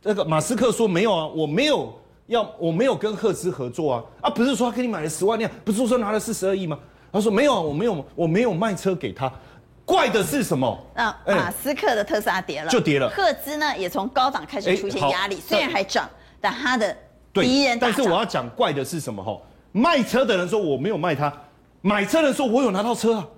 [0.00, 1.92] 这个马斯克说没有啊，我没有
[2.28, 6.78] 要我没有跟赫兹合作啊，啊不是说他给你买了十万辆，不是说拿了四十二亿吗？
[7.12, 9.32] 他说没有啊，我没有，我没有卖车给他。
[9.84, 10.76] 怪的是什么？
[10.96, 13.08] 那马斯克的特斯拉跌了，就跌了。
[13.08, 16.96] 赫兹呢，也从高档开始出现压力，虽然还涨，但他的
[17.32, 17.78] 敌人。
[17.78, 19.22] 但是我要讲怪的是什么？
[19.22, 19.40] 哈，
[19.70, 21.32] 卖车的人说我没有卖他，
[21.82, 23.28] 买车的人说我有拿到车啊。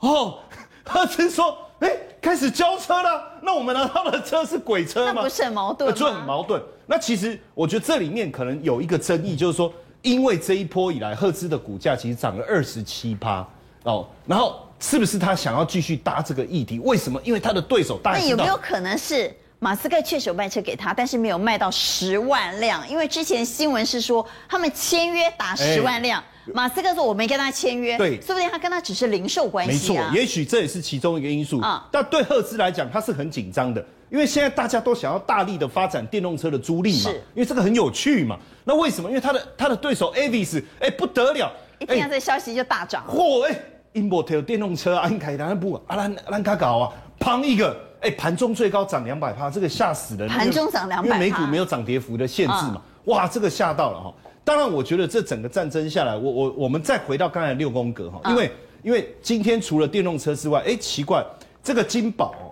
[0.00, 0.38] 哦，
[0.84, 5.12] 赫兹说，哎，开始交车了，那我们拿到的车是鬼车吗？
[5.14, 5.96] 那不是很矛盾吗？
[5.96, 6.60] 就很矛盾。
[6.86, 9.72] 那其实我觉得这里面可能有一个争议，就是说。
[10.04, 13.44] 因为这一波以来，赫兹的股价其实涨了二十七趴
[13.84, 16.78] 哦，然后是不是他想要继续搭这个议题？
[16.78, 17.18] 为什么？
[17.24, 18.12] 因为他的对手大。
[18.12, 22.86] 那有没有可能是马斯克确实有卖车给他，但是没有卖到十万辆？
[22.86, 29.94] 因为之前新闻是说他们签约打十万辆，马斯克说我没跟他签约，对，说不定他跟他只是零售关系。
[29.94, 31.88] 没错，也许这也是其中一个因素啊。
[31.90, 33.82] 但对赫兹来讲，他是很紧张的。
[34.14, 38.38] 因为现在大家都想要大力的发展电动车的租赁嘛，因为这个很有趣嘛。
[38.62, 39.08] 那为什么？
[39.08, 43.04] 因为他的他的对手 Avis，哎不得了，一听到这消息就大涨。
[43.08, 43.60] 嚯，哎
[43.94, 50.28] ，Inverter 电动车啊，安凯达不啊，兰兰卡搞啊，砰一个，哎，盘中最高涨两百趴，这个吓死人。
[50.28, 52.80] 盘中涨两百，因为美股没有涨跌幅的限制嘛。
[53.06, 54.14] 哇，这个吓到了哈。
[54.44, 58.52] 当然，我觉得这整个战争下来，我我我们再回到刚才六宫格哈，因为
[58.84, 61.26] 因为今天除了电动车之外，哎，奇怪，
[61.64, 62.43] 这个金宝。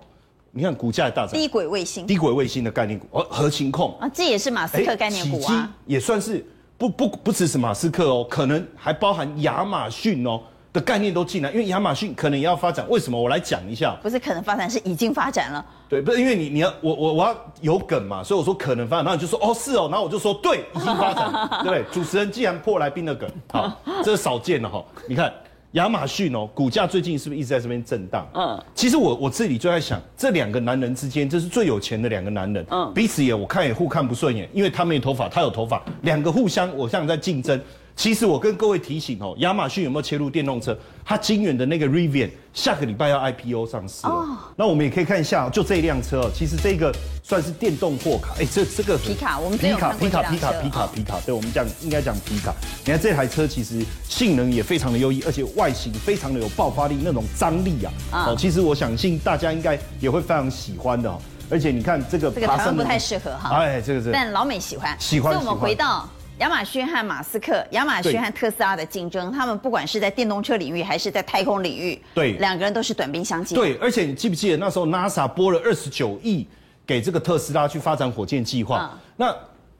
[0.55, 6.45] 你看股价也大涨，低轨卫星，低轨卫星的概念股，哦，核情控啊，这也是马斯克概念股啊，也算是
[6.77, 10.39] 不不不只是马斯克哦，可能还包含亚马逊哦
[10.71, 13.19] 的概念都进来，因为亚马逊可能也要发展，为什么？
[13.19, 15.65] 我来讲一下，不是可能发展，是已经发展了。
[15.89, 21.83] 对，不是因为你你要我我我要有梗嘛，所以我说可能发展，然后你就说哦是哦，然后我就说对，已经发展，对不对？
[21.91, 23.71] 主持人既然破来宾的梗，好，
[24.03, 25.33] 这是少见的哈，你看。
[25.73, 28.27] 亚马逊哦，股价最近是不是一直在这边震荡？
[28.33, 37.59] 嗯，其实我我自己就在想，这两个男人之间，这是最有钱的两个男人，嗯，彼此也我看也互看不顺眼，因为他没有头发，他有头发，两个互相我像在竞争。
[37.95, 40.77] 其实我跟各位提醒哦，亚马逊有没有切入电动车？
[41.05, 44.37] 它金源的那个 Rivian 下个礼拜要 IPO 上市哦。
[44.55, 48.33] 那我们也可以看一下，就这一辆车哦，其实这个算是电动货卡。
[48.39, 52.53] 哎，这这个皮卡，我们皮卡皮卡皮卡皮卡皮卡，对，我们讲应该讲皮卡。
[52.83, 58.27] 你看这台车其实性能也非常的优异，而且外形非常的有爆发力，那种张力啊。
[58.29, 61.19] 哦，其实我相信大家应该也会非常喜欢的哦。
[61.49, 63.57] 而且你看这个，这个台湾不太适合哈。
[63.57, 64.11] 哎，这个是。
[64.11, 64.95] 但老美喜欢。
[64.99, 65.33] 喜欢。
[65.33, 66.09] 所以我们回到。
[66.39, 73.55] 亚马逊和马斯克，亚马逊和特斯拉的竞争，他们不管是在电动车领域还是在太空领域，对，两个人都是短兵相接。
[73.55, 76.47] 对，而且你记不记得那时候 NASA 拨了二十九亿
[76.85, 78.89] 给这个特斯拉去发展火箭计划？
[78.93, 79.35] 嗯、那。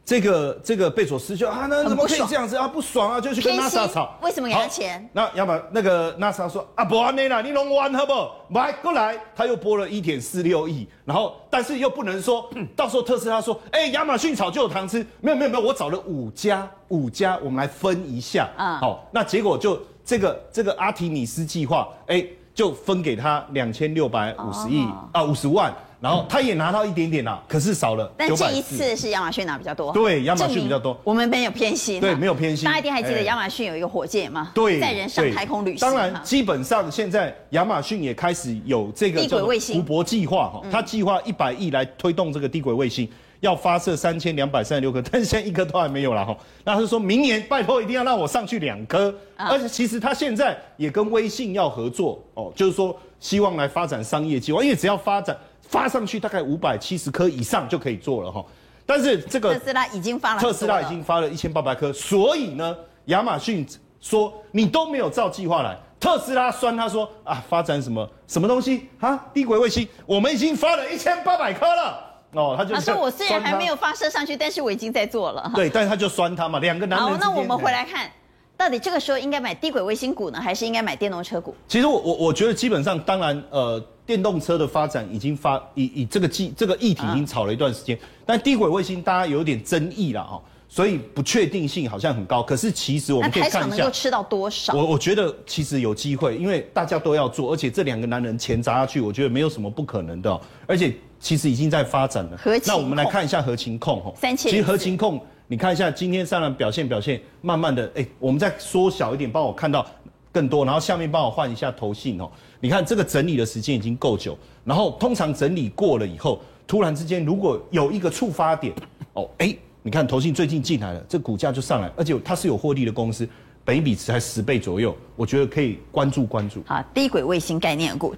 [0.05, 2.67] 这个这个贝佐斯就啊，那怎么可以这样子啊？
[2.67, 4.17] 不爽啊，就去跟 NASA 吵。
[4.21, 5.09] 为什么给他钱？
[5.13, 8.35] 那要么那个 NASA 说啊，不安内啦，你弄完好不好？
[8.49, 18.49] 来过来，他又拨了一点四六亿，然后但是又不能说，到时候特斯拉说，哎，亚马逊炒就有糖吃，没有没有没有，我找了五家五家，我们来分一下。
[18.57, 22.21] 啊，好，那结果就这个这个阿提米斯计划，哎，
[22.53, 25.73] 就分给他两千六百五十亿啊，五十万。
[26.03, 28.11] 然后他也拿到一点点啦，可是少了。
[28.17, 29.93] 但这一次是亚马逊拿比较多。
[29.93, 30.99] 对，亚马逊比较多。
[31.01, 32.01] 我们没有偏心。
[32.01, 32.65] 对，没有偏心。
[32.65, 34.51] 大家一定还记得亚马逊有一个火箭吗？
[34.53, 35.79] 对，载人上太空旅行。
[35.79, 43.09] 当然，基本上现在亚马逊也开始有这个地轨卫星福伯计划哈，他计划一百亿来推动这个地轨卫星。
[43.39, 46.35] 要发射三千两百三十六颗， 但是现在一颗都还没有了哈。
[46.63, 55.35] 那他就说明年拜托一定要让我上去两颗，而且其实他现在也跟微信要合作哦，就是说希望来发展商业计划，因为只要发展
[55.73, 58.45] 发上去大概五百七十颗以上就可以做了哈。
[58.85, 63.65] 但是这个特斯拉已经发了，特斯拉已经发了一千八百颗，所以呢，亚马逊
[63.99, 65.75] 说你都没有照计划来。
[65.99, 69.17] 特斯拉酸他说啊，发展什么什么东西啊？
[69.33, 72.53] 低轨卫星，我们已经发了一千八百颗了哦。
[72.55, 75.49] 他就他说我虽然还没有发射上去，但是我已经在做了。
[75.55, 77.09] 对，但是他就酸他嘛，两个男人。
[77.09, 78.11] 好，那我们回来看，
[78.57, 81.53] 到底这个时候应该买低轨卫星股呢，还是应该买电动车股？
[81.67, 90.41] 其实我我我觉得基本上，当然呃，电动车的发展已经发以以这个议这个议题已经炒了一段时间，啊、但低轨卫星大家有点争议了哈。
[90.69, 94.73] 所以不确定性好像很高，可是其实我们可以看一下，能够吃到多少？
[94.73, 100.41] 我我觉得其实有机会，因为大家都要做，而且这两个男人钱砸下去，我觉得没有什么不可能的、哦。
[100.65, 102.39] 而且其实已经在发展了。
[102.65, 104.11] 那我们来看一下合情控哈。
[104.19, 104.51] 三千。
[104.51, 105.23] 其实合情控，
[105.53, 109.85] 你看一下今天上来表现表现，慢慢的，哎、我们再缩小一点，帮我看到
[110.31, 112.27] 更多，然后下面帮我换一下投信哦。
[112.59, 114.35] 你看这个整理的时间已经够久，
[114.65, 118.73] 然后通常整理过了以后，突然之间如果有一个触发点，
[119.13, 119.55] 哦，哎。
[119.83, 123.29] 你看，投信最近进来了，这股价就上来，而且它是有获利的公司，
[123.63, 126.63] 本益比才十倍左右，我觉得可以关注关注。
[126.65, 128.15] 好，低轨卫星概念股。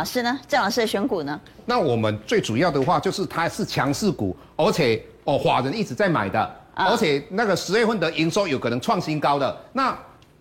[0.00, 0.40] 老师呢？
[0.48, 1.38] 郑老师的选股呢？
[1.66, 6.40] 那我们最主要的话就是它是强势股，而且哦，法人一直在买的，
[6.72, 9.94] 啊、而且那个十月份的营收有可能创新高的那。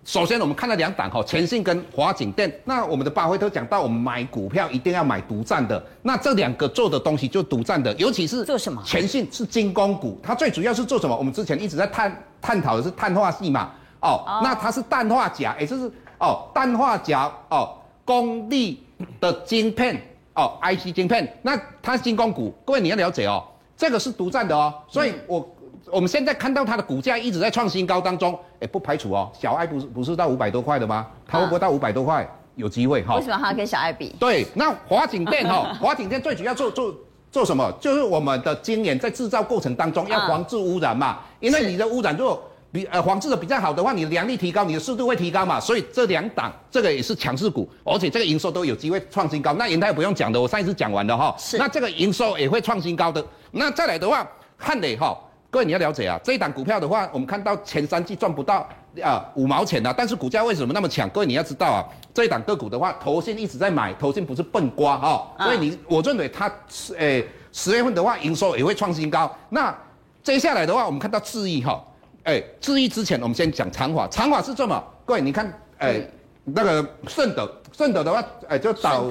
[0.06, 2.50] 首先，我们看了两档哈，前信跟华景电。
[2.64, 5.84] 那我们的巴菲特讲到，我们买股票一定要买独占的。
[6.02, 8.82] 那这两个做的东西就独占的，尤其是做什么？
[8.86, 11.16] 前信是精工股，它最主要是做什么？
[11.16, 13.72] 我们之前一直在探探讨的是碳化系嘛。
[14.00, 18.80] 哦，哦那它是氮化钾，也就是哦氮化钾哦功率
[19.20, 20.02] 的晶片
[20.34, 21.40] 哦 IC 晶片。
[21.42, 23.44] 那它是军工股，各位你要了解哦，
[23.76, 24.74] 这个是独占的哦。
[24.88, 25.40] 所以我。
[25.40, 25.56] 嗯
[25.92, 31.08] 我们现在看到它的股价一直在创新高当中，哎，不排除哦，小爱不是不是到五百多块的吗？
[31.28, 32.30] 它会不会到五百多块？
[32.54, 33.16] 有机会哈。
[33.16, 34.16] 为什么还要跟小爱比？
[34.20, 36.94] 对，那华景店哈， 华景店最主要做做
[37.32, 37.72] 做什么？
[37.80, 42.40] 就是我们的晶圆在制造过程当中要防治污染嘛，因为你的污染如果
[42.72, 49.54] 比呃防治的比较好的话，你的良率提高，你的速度会提高嘛，所以这两档这个也是强势股，而且这个营收都有机会创新高。
[49.54, 51.36] 那银泰不用讲的，我上一次讲完了哈。
[51.38, 51.58] 是。
[51.58, 53.24] 那这个营收也会创新高的。
[53.52, 55.18] 那再来的话，汉磊哈。
[55.52, 58.70] 各位你要了解啊，这一档股票的话，我们看到前三季赚不到
[59.02, 61.10] 啊五毛钱啊，但是股价为什么那么强？
[61.10, 66.48] 各位你要知道啊，这一档个股的话，投信一直在买，投信不是笨瓜哈，所以你我认为它
[66.96, 69.36] 诶十月份的话营收也会创新高。
[69.50, 69.76] 那
[70.22, 71.84] 接下来的话，我们看到智易哈，
[72.24, 76.10] 诶智易之前我们先讲长华，长华是这么，各位你看诶
[76.44, 79.06] 那个顺德，顺德的话诶就导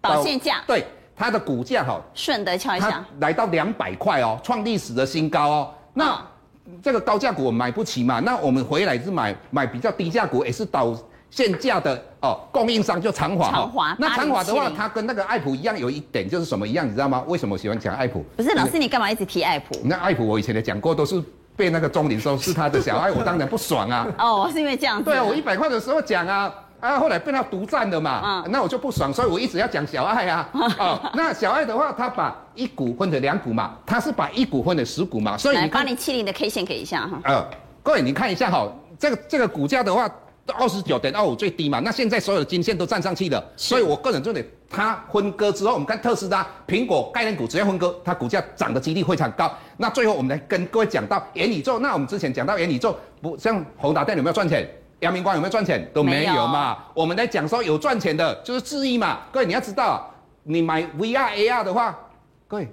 [0.00, 0.84] 导线价对。
[1.14, 5.74] 它的股价哈，顺德敲一下，来到两百块哦，创历史的新高哦。
[5.92, 6.20] 那
[6.82, 8.18] 这个高价股我买不起嘛？
[8.20, 10.92] 那我们回来是买买比较低价股，也是导
[11.30, 12.40] 线价的哦。
[12.50, 13.50] 供应商就长华。
[13.50, 13.96] 长华。
[14.00, 17.22] 那长华的话，它跟那个爱普一样，有一点就是什么一样，你知道吗？
[17.28, 18.24] 为什么喜欢讲爱普？
[18.36, 19.78] 不是老师，你干嘛一直提爱普？
[19.84, 21.22] 那爱普我以前也讲过，都是
[21.56, 24.06] 被那个钟林说是他的小爱， 我当然不爽啊。
[24.18, 25.04] 哦，是因为这样子。
[25.04, 26.52] 对啊，我一百块的时候讲啊。
[26.82, 30.48] 啊，后来被他独占了嘛，嗯、那我就不爽，所以我一直要讲小爱啊。
[30.80, 37.20] 哦，那小爱的话，他把一股分成两股嘛，他是把一股分成十股嘛，所以你八零七零的 K 线给一下哈。
[37.22, 37.46] 呃，
[37.84, 40.10] 各位你看一下哈，这个这个股价的话，
[40.58, 49.52] 二十九点二五最低嘛，那现在所有的均线都站上去了，所以我个人认为它分割之后，我们看特斯拉、苹果概念股只要分割，它股价涨的几率非常高。
[49.76, 54.68] 那最后我们来跟各位讲到元宇宙，那我们之前讲到元宇宙，不像宏达电有没有赚钱？
[55.00, 55.86] 阳明光有没有赚钱？
[55.92, 56.78] 都没有嘛。
[56.94, 59.18] 有我们来讲说有赚钱的，就是智易嘛。
[59.30, 60.10] 各位你要知道，
[60.44, 61.98] 你买 VR AR 的话，
[62.48, 62.68] 各位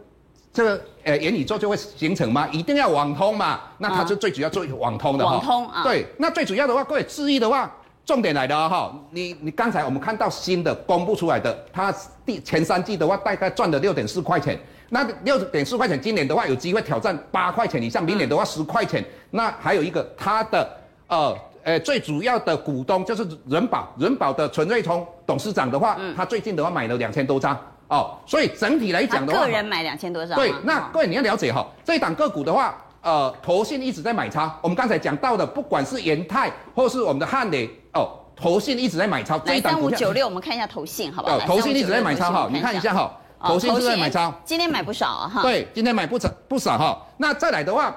[0.54, 3.60] 这个呃元宇宙就会形成嘛，一定要网通嘛。
[3.80, 5.34] 那它就最主要做网通的哈。
[5.38, 5.84] 网通啊。
[5.84, 7.72] 对，那最主要的话，各位智易的话，
[8.10, 8.92] 重点来了哈。
[9.12, 11.94] 你你刚才我们看到新的公布出来的，它
[12.26, 14.60] 第前三季的话大概赚了六点四块钱。
[14.90, 19.06] 那六点四块钱，今年的话有机会挑战八块钱以上，明年的话十块钱。
[19.30, 21.38] 那还有一个它的呃。
[21.62, 27.56] 呃，最主要的股东就是人保，人保的陈瑞聪董事长的话，嗯、他最近的话买了两千多张
[27.90, 30.38] 哦，所以整体来讲的话，个人买两千多张。
[30.38, 34.52] 对，那各位你要了解哈，这一档个股的话，呃，投信一直在买超。
[34.62, 39.38] 我们刚才讲到的，不管是元泰或是我们的汉磊哦，投信一直在买超。
[39.40, 39.98] 这一档股票。
[39.98, 41.38] 三五九六，我们看一下投信，好不好？
[41.38, 44.34] 哦，投信一直在买超哈，你看一下哈，投信一直在买超。
[44.44, 45.42] 今天买不少啊哈。
[45.42, 47.02] 对，今天买不少不少哈。
[47.18, 47.96] 那再来的话。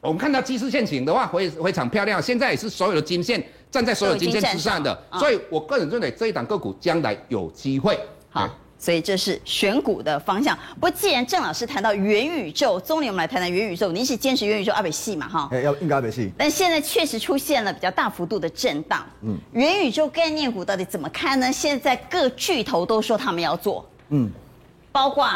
[0.00, 2.20] 我们看到技术线型的话，非非常漂亮。
[2.20, 7.98] 现在也是所有的金线站在所有金线之上的，所以我个人认为这一档个股将来有机会。
[8.28, 8.46] 好。
[8.84, 10.54] 所以这是选股的方向。
[10.74, 13.90] 不过，既然郑老师谈到元宇宙，终于我们来谈谈元宇宙。
[13.90, 15.26] 您是坚持元宇宙阿北系嘛？
[15.26, 16.30] 哈，哎，要应该阿北系。
[16.36, 19.02] 但现在确实出现了比较大幅度的震荡。
[19.22, 21.50] 嗯，元宇宙概念股到底怎么看呢？
[21.50, 23.88] 现在各巨头都说他们要做。
[24.10, 24.30] 嗯，
[24.92, 25.26] 包括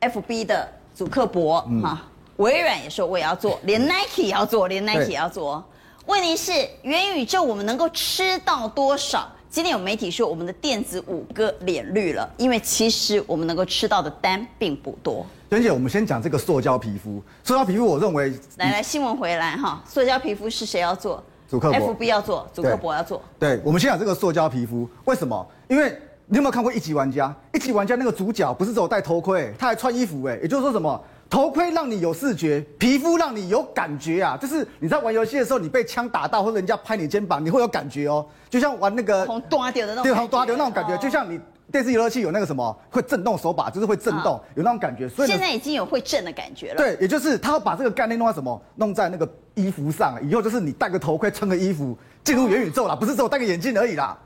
[0.00, 2.02] FB 的祖克伯哈，
[2.36, 5.64] 微软也说我也要做，连 Nike 也要做，连 Nike 也要做。
[6.04, 6.52] 问题是
[6.82, 9.26] 元宇宙我们能够吃到多少？
[9.50, 15.24] 今天有媒体说，我们的电子五哥脸绿了，因为其实我们能够吃到的单并不多。
[15.48, 17.22] 娟姐，我们先讲这个塑胶皮肤。
[17.42, 21.22] 塑胶皮肤，我认为来来新闻回来哈，塑胶皮肤是谁要做？
[21.48, 23.22] 祖克伯，FB 要做，祖克伯要做。
[23.38, 25.48] 对，我们先讲这个塑胶皮肤，为什么？
[25.66, 27.34] 因为你有没有看过一级玩家？
[27.54, 31.02] 一级玩家那个主角不是只有戴头盔，他还穿衣服，哎，也就是说什么？
[31.30, 34.34] 头盔让你有视觉，皮肤让你有感觉啊！
[34.40, 41.38] 就是你在玩游戏的时候，你被枪打到或者人家拍你肩膀，你会有感觉哦，就像玩那个红断掉的那种，对，红断掉那种感觉，就像你
[41.70, 45.06] 电视游乐器有那个什么会震动手把，就是会震动，有那种感觉。
[45.06, 46.76] 所以现在已经有会震的感觉了。
[46.76, 54.18] 对，也就是他要把这个概念弄在什么，弄在那个衣服上，以后就是你戴个头盔，穿个衣服进入元宇宙啦，不是只有戴个眼镜而已啦。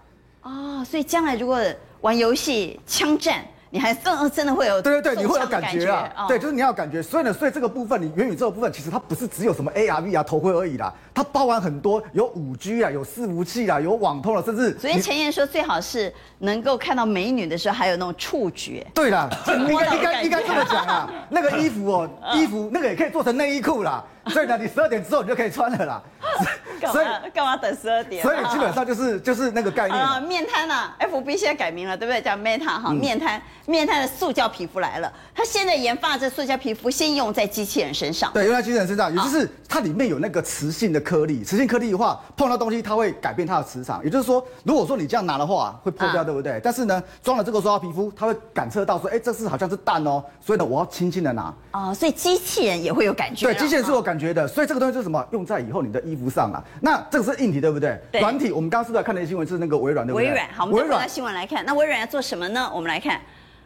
[0.43, 1.61] 哦，所以将来如果
[2.01, 3.45] 玩游戏枪战。
[3.75, 7.03] 你还真真的会有对对对，你会有感觉啊，哦、对，就是你要有感觉。
[7.03, 14.79] 所以呢，所以这个部分，你元宇宙的部分，其实它不是只有什么 AR、VR 头盔而已啦，它包含很多，有五 G 啊，有伺服器啊，有网通了，甚至。
[14.79, 18.87] 所以前言说，最好是能够看到美女的时候，还有那种触觉。
[18.93, 24.05] 对啦， 应该应该应该这么讲啊，那个衣服哦， 衣服那个也可以做成内衣裤啦。
[24.29, 26.03] 所以呢，你十二点之后你就可以穿了啦。
[26.91, 28.23] 所以干嘛等十二点？
[28.23, 30.19] 所以基本上就是 就是那个概念啊。
[30.19, 32.21] 面瘫啊，FB 现在改名了，对不对？
[32.21, 35.13] 叫 Meta 哈，面瘫面瘫的塑胶皮肤来了。
[35.35, 38.33] 它现在研发这塑胶皮肤，先用在机器人身上。
[38.33, 41.45] 对，用在机器人身上，也就是它里面有那个磁性的颗粒。
[41.45, 44.03] 磁性颗粒的话，碰到东西它会改变它的磁场。
[44.03, 46.61] 也就是说，如果说你这样拿的话，会破掉，对不对？
[46.65, 51.55] 但是呢，装了这个塑胶皮肤，它会感测到说，哎，这是好像是蛋哦，所以呢，我要轻轻的拿。
[51.71, 53.47] 啊，所以机器人也会有感觉。
[53.47, 54.47] 对，机器人是有感觉的。
[54.47, 55.27] 所以这个东西就是什么？
[55.33, 56.63] 用在以后你的衣服上啊。
[56.81, 57.99] 那这个是硬体，对不对？
[58.11, 58.21] 对。
[58.21, 60.15] 软体，我们刚刚是不是看的新闻是那个微软的？
[60.15, 61.65] 微软，好，我们再回到新闻来看。
[61.65, 62.71] 那微软要做什么呢？
[62.75, 63.21] 我们来看，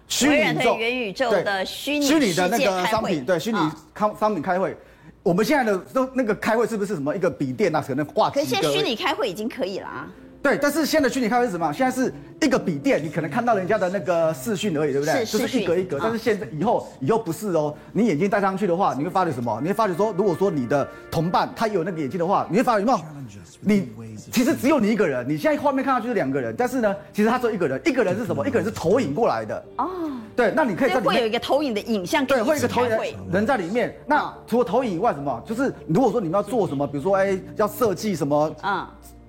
[0.08, 3.58] 虚拟对元宇宙的虚拟虚拟的那个商品，对，虚拟
[3.94, 4.76] 康商品开会。
[5.22, 7.84] 我们现在的都那个开会是不是什么一个笔电啊？
[7.84, 8.30] 可能挂。
[8.30, 10.08] 可是现在虚拟开会已经可以了啊。
[10.46, 11.72] 对，但是现在虚拟开会是什么？
[11.72, 15.24] 现在是一个笔电，你可能看到人家的那个视讯而已，对不对？
[15.24, 15.98] 是就是一格一格。
[16.00, 19.58] 但是现在以后以后不是哦，你眼镜戴上去的话，你会发觉什么？
[19.60, 23.00] 你会发觉说，如果说你的同伴他有那个眼镜的话，你会发觉什么？
[23.60, 23.88] 你
[24.30, 25.28] 其实只有你一个人。
[25.28, 27.80] 你现在画面看上去是两个人，但是呢，其实他只有一个人。
[27.84, 28.46] 一个人是什么？
[28.46, 29.64] 一个人是投影过来的。
[29.78, 29.90] 哦。
[30.36, 32.24] 对，那你可以在里面会有一个投影的影像。
[32.24, 33.92] 对，会有一个投影人在里面。
[34.06, 35.42] 那除了投影以外，什么？
[35.44, 38.54] 就是如果说你们要做什么，比如说哎，要设计什么？
[38.62, 38.86] 嗯。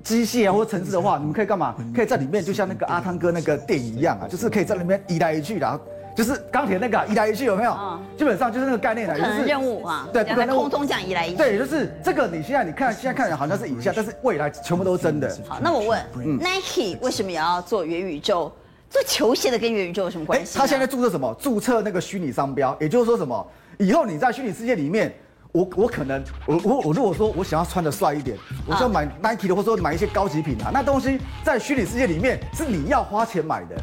[0.08, 1.76] 机械啊，或者城市的话，你们可以干嘛？
[1.94, 5.80] 可以在里面，就像那个阿汤哥那个电影一样啊，就是可以在里面移来移去的，
[6.16, 7.72] 就是钢铁那个移来移去有没有？
[7.74, 11.36] 嗯，基本上就是那个概念啊，就是任务啊，对，在空中这样移来移去。
[11.36, 12.26] 对，就是这个。
[12.26, 15.30] 你现在你看，现在看起来好像是影像，但是未来全部都是真的。
[15.46, 18.50] 好，那我问，嗯，Nike 为什么也要做元宇宙？
[18.90, 20.58] 做球鞋的跟元宇宙有什么关系？
[20.58, 21.36] 他现在注册什么？
[21.38, 23.46] 注册那个虚拟商标，也就是说什么？
[23.78, 25.14] 以后你在虚拟世界里面。
[25.58, 28.38] 我我可能我我我如果说我想要穿的帅一点，
[28.68, 30.70] 我就要买 Nike 的，或者说买一些高级品啊。
[30.72, 33.76] 那东西在虚拟世界里面是你要花钱买的，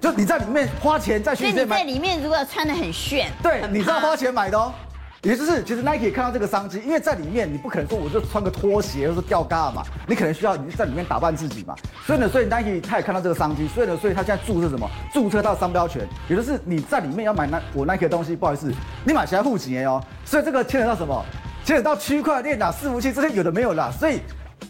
[0.00, 1.82] 就你在里面花钱在虚拟世界买。
[1.82, 4.72] 你在里面如果要穿的很炫，对，你是要花钱买的哦。
[5.22, 11.74] 也就是，其实 Nike 看到这个商机，因为在里面你不可能说我就穿个拖鞋或者吊嘎嘛，你可能需要你在里面打扮自己嘛。
[12.06, 14.88] 所以呢，所以 Nike 他也看到这个商机，所以呢，所以他现在注册什么？
[15.12, 18.72] 注册到商标权，也就是你在里面要买那我 Nike 的东西，不好意思，
[19.04, 20.02] 你买起来付钱哦。
[20.24, 21.22] 所以这个牵扯到什么？
[21.66, 23.90] 牵扯到区块链啊、伺服器这些有的没有啦。
[23.90, 24.22] 所以，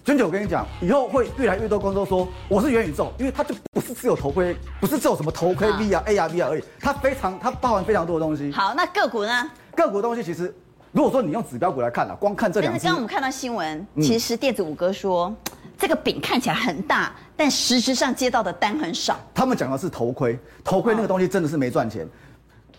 [0.04, 8.50] 娟姐我跟你讲，以后会越来越多公司说我是元宇宙，因为它就不是只有头盔，不是只有什么头盔 VR、AR、VR 而已，它非常它包含非常多的东西。
[8.50, 9.48] 好，那个股呢？
[9.84, 10.54] 个股东西其实。
[10.92, 15.32] 如果说你用指标股来看啊，光看这两，但是刚刚我们看到新闻，其实电子五哥说，
[15.78, 19.16] 这个饼看起来很大，但实质上接到的单很少。
[19.32, 22.04] 他们讲的是头盔，头盔那个东西真的是没赚钱。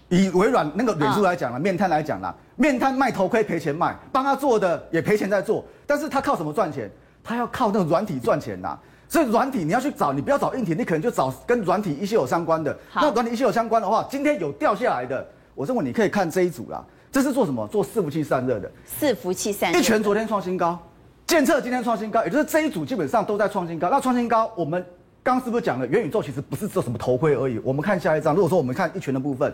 [0.10, 6.92] 以微软那个脸书来讲了，面瘫来讲了，面瘫卖头盔赔钱卖，帮他做的也赔钱在做，但是他靠什么赚钱？
[7.24, 8.78] 他要靠那个软体赚钱呐。
[9.08, 12.78] 所以软体你要去找，你不要找硬体，你可能就找跟软体一些有相关的。
[12.94, 15.26] 那软体一些有相关的话，今天有掉下来的，
[15.62, 16.84] 我认为你可以看这一组啦。
[17.12, 17.68] 这是做什么？
[17.68, 18.72] 做伺服器散热的。
[19.00, 19.80] 伺服器散热。
[19.80, 20.80] 一拳昨天创新高，
[21.28, 23.92] 建测今天创新高，也就是这一组基本上都在创新高。
[23.92, 24.84] 那创新高，我们
[25.22, 27.60] 刚刚是不是讲了元宇宙其实不是做什么头盔而已？
[27.64, 29.54] 我们看下一张，如果说我们看一拳的部分，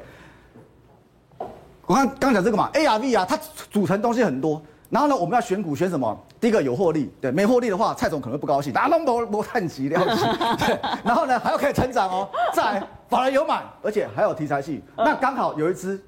[1.86, 3.38] 我看刚讲这个嘛，ARV 啊它
[3.70, 4.62] 组成东西很多。
[4.90, 6.18] 然后呢，我们要选股选什么？
[6.40, 8.72] 第一个有获利，对，没获利的话，蔡总可能会不高兴。
[8.72, 10.06] 大家都没没看急了不
[10.64, 10.80] 对。
[11.04, 12.30] 然后呢，还要可以成长哦。
[12.54, 14.82] 再来，法人有买，而且还有题材性。
[14.96, 16.02] 那刚好有一只，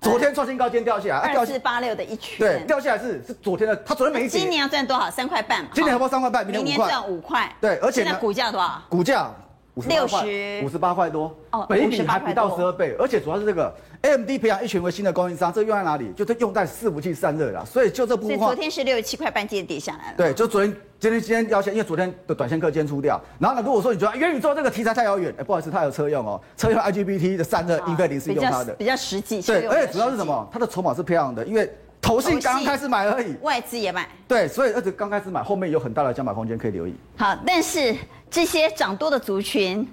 [0.00, 2.38] 昨天创新高，今天掉下来，二四八六的一群。
[2.38, 4.40] 对，掉下来是是昨天的，它昨天没跌。
[4.40, 5.10] 今年要赚多少？
[5.10, 5.66] 三块半。
[5.72, 7.52] 今年要不三块半，明年赚五块。
[7.60, 8.80] 对，而且呢，股价多少？
[8.88, 9.30] 股价。
[9.74, 16.12] 六十五十八块多哦，本益比还不到十二倍，而且主要是这个 AMD 培养一群为新的供应商，这用在哪里？
[16.12, 17.64] 就是用在伺服器散热啦。
[17.64, 20.14] 所以就这部分，昨天是六十七块半，今天跌下来了。
[20.16, 23.18] 对，就昨天今天今天要先，因为昨天的短线课今天出掉。
[23.38, 29.40] 然后呢，如果说你觉得元宇宙这个题材太遥远，哎，不好意思，它有车用哦，车用 IGBT 的散热，英飞凌是用它的，比较实际。
[29.40, 30.46] 对，而且主要是什么？
[30.52, 31.72] 它的筹码是漂亮的，因为
[32.02, 34.06] 投信刚开始买而已，外资也买。
[34.28, 36.94] 对，所以而且刚开始买，后面有很大的加码空间可以留意。
[37.16, 37.96] 好，但是
[38.28, 39.88] 这些涨多的族群。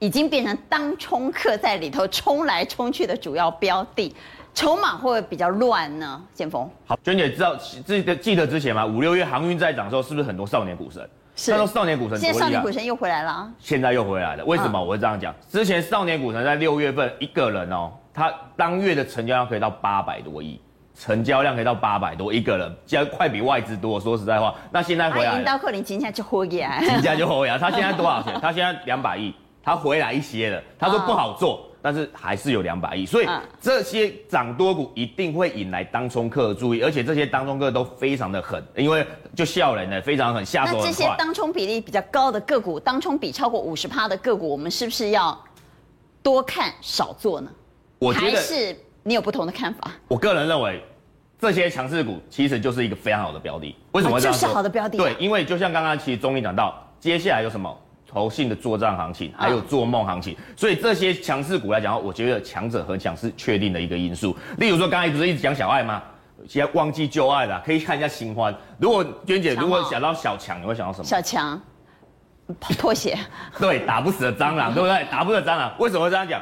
[0.00, 4.14] 已经变成当冲客在里头冲来冲去的主要标的，
[4.52, 6.20] 筹码会不会比较乱呢？
[6.34, 8.84] 建峰，好，娟姐知道记得记得之前吗？
[8.84, 11.08] 五六月航运在涨的时候，是不是很多少年股神？
[11.36, 13.50] 是，那时候少年股神，现在少年股神又回来了。
[13.58, 15.32] 现在又回来了，为什么我会这样讲？
[15.32, 20.60] 嗯、之前少年股神在六月份一个人哦，他当月的成交量可以到八百多亿，
[20.98, 24.00] 成交量可以到八百多一个人，竟然快比外资多。
[24.00, 27.58] 说实在话，那现在回来，到克林今天就回来，今天就回来。
[27.58, 28.32] 他现在多少钱？
[28.42, 29.34] 他现在两百亿。
[29.66, 33.28] 他回来一些了，他说不好做，哦、但是还是有两百亿，所以
[33.58, 40.86] 这些涨多股一定会引来当冲客的注意，而且这些当冲客都非常的狠，因为就笑人呢，非常狠，下手很快。
[40.86, 45.42] 那这些当冲比例比较高的个股，当冲比超过五十趴的个股，我们是不是要
[46.22, 47.50] 多看少做呢？
[48.00, 49.90] 我觉得还是你有不同的看法？
[50.08, 50.82] 我个人认为，
[51.38, 53.76] 这些强势股其实就是一个非常好的标的。
[53.92, 54.18] 为什么？
[54.18, 55.04] 就是好的标的、啊。
[55.04, 57.78] 对，因为就像刚刚其实钟丽讲到，接下来有什么？
[58.06, 64.36] 投信的作战行情，还有做梦行情，所以这些强势股来讲，我觉得强者恒强是确定的一个因素。
[64.58, 66.00] 例如说，刚才不是一直讲小爱吗？
[66.46, 68.54] 现在忘记旧爱了，可以看一下新欢。
[68.78, 71.04] 如果娟姐如果想到小强，你会想到什么？
[71.04, 71.60] 小强，
[72.78, 73.18] 拖鞋。
[73.58, 75.04] 对，打不死的蟑螂，对不对？
[75.10, 76.40] 打不死的蟑螂，为什么会这样讲？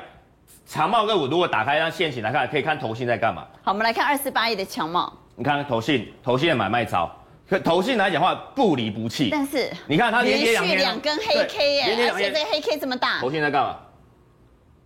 [0.73, 3.47] 强茂个股如果打开让线型来看，可以看投信在干嘛？
[3.62, 5.12] 好，我们来看二四八一的强茂。
[5.37, 7.14] 你看投信，投信的买卖潮。
[7.47, 13.77] 可投信来讲话不离不弃，但是你看它连续两根黑 K 耶，而且这个黑 K 这么大，投信在干嘛？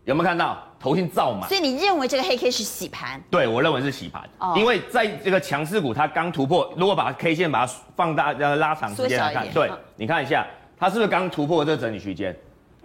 [0.03, 1.49] 有没有看到投信造满？
[1.49, 3.22] 所以你认为这个黑 K 是洗盘？
[3.30, 10.45] 对，我认为是洗盘，哦、因为在这个强势股它刚突破，如果把 K 线把它放大，拉长时间来看，对，你看一下
[10.76, 12.37] 它是不是刚突破这个整理区间？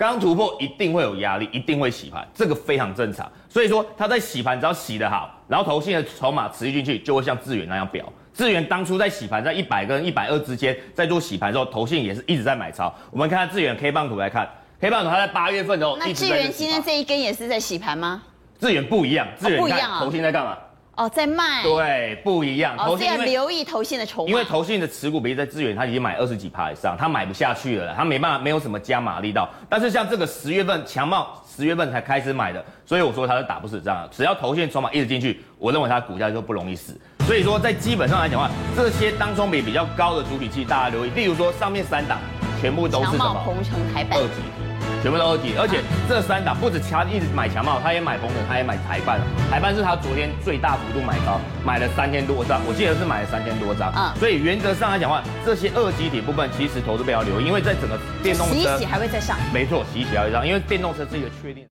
[0.02, 3.32] 刚突破一定会有压力，一定会洗盘，这个非常正常。
[3.48, 8.12] 所以说它在洗盘，只要洗得好，然后投信的筹码持续进去，就会像智远那样表。
[8.34, 12.92] 智远当初在洗盘在一百跟一百二之间，在做洗盘的时候，投信也是一直在买超。
[13.12, 14.50] 我们看看智原 K 棒图来看
[14.80, 18.24] ，K 棒图它在八月份的时候，那智远今天这一根也是在洗盘吗？
[18.60, 20.58] 智远不一样，智原不一样啊，投信在干嘛？
[21.02, 21.64] 哦，在卖。
[21.64, 22.78] 对，不一样。
[22.78, 29.50] 投信要留意投信的筹码，因为投信的持股比例在资源，他已经买二十几趴以上，他买不下去了，他没办法，没有什么加码力道。
[29.68, 34.08] 但是像这个十月份强茂，十月份才开始买的，所以我说他是打不死仗。
[34.12, 36.96] 只要投信筹码一直进去，我认为他股价就不容易死。
[37.26, 42.20] 所以说，在基本上来讲的话，这些当中比比较高的主体器，大家留意，例如说上面三档
[42.62, 43.42] 全部都是什么？
[43.44, 44.20] 鹏程、台半。
[44.20, 44.61] 二级体，
[45.02, 49.20] 全部都二级，而且这三档不止他一直买强茂，他也买红的，他也买台办。
[49.50, 53.92] 台办是他昨天最大幅度买高，买了三千多张，我记得是买了三千多张。
[53.96, 54.14] 嗯。
[54.20, 59.38] 所以原则上来讲的话，这些二级体部分其实投资不要留，因为在整个电动车，洗洗还会再上。
[59.52, 61.66] 没错，洗洗还会上，因为电动车是一个确定。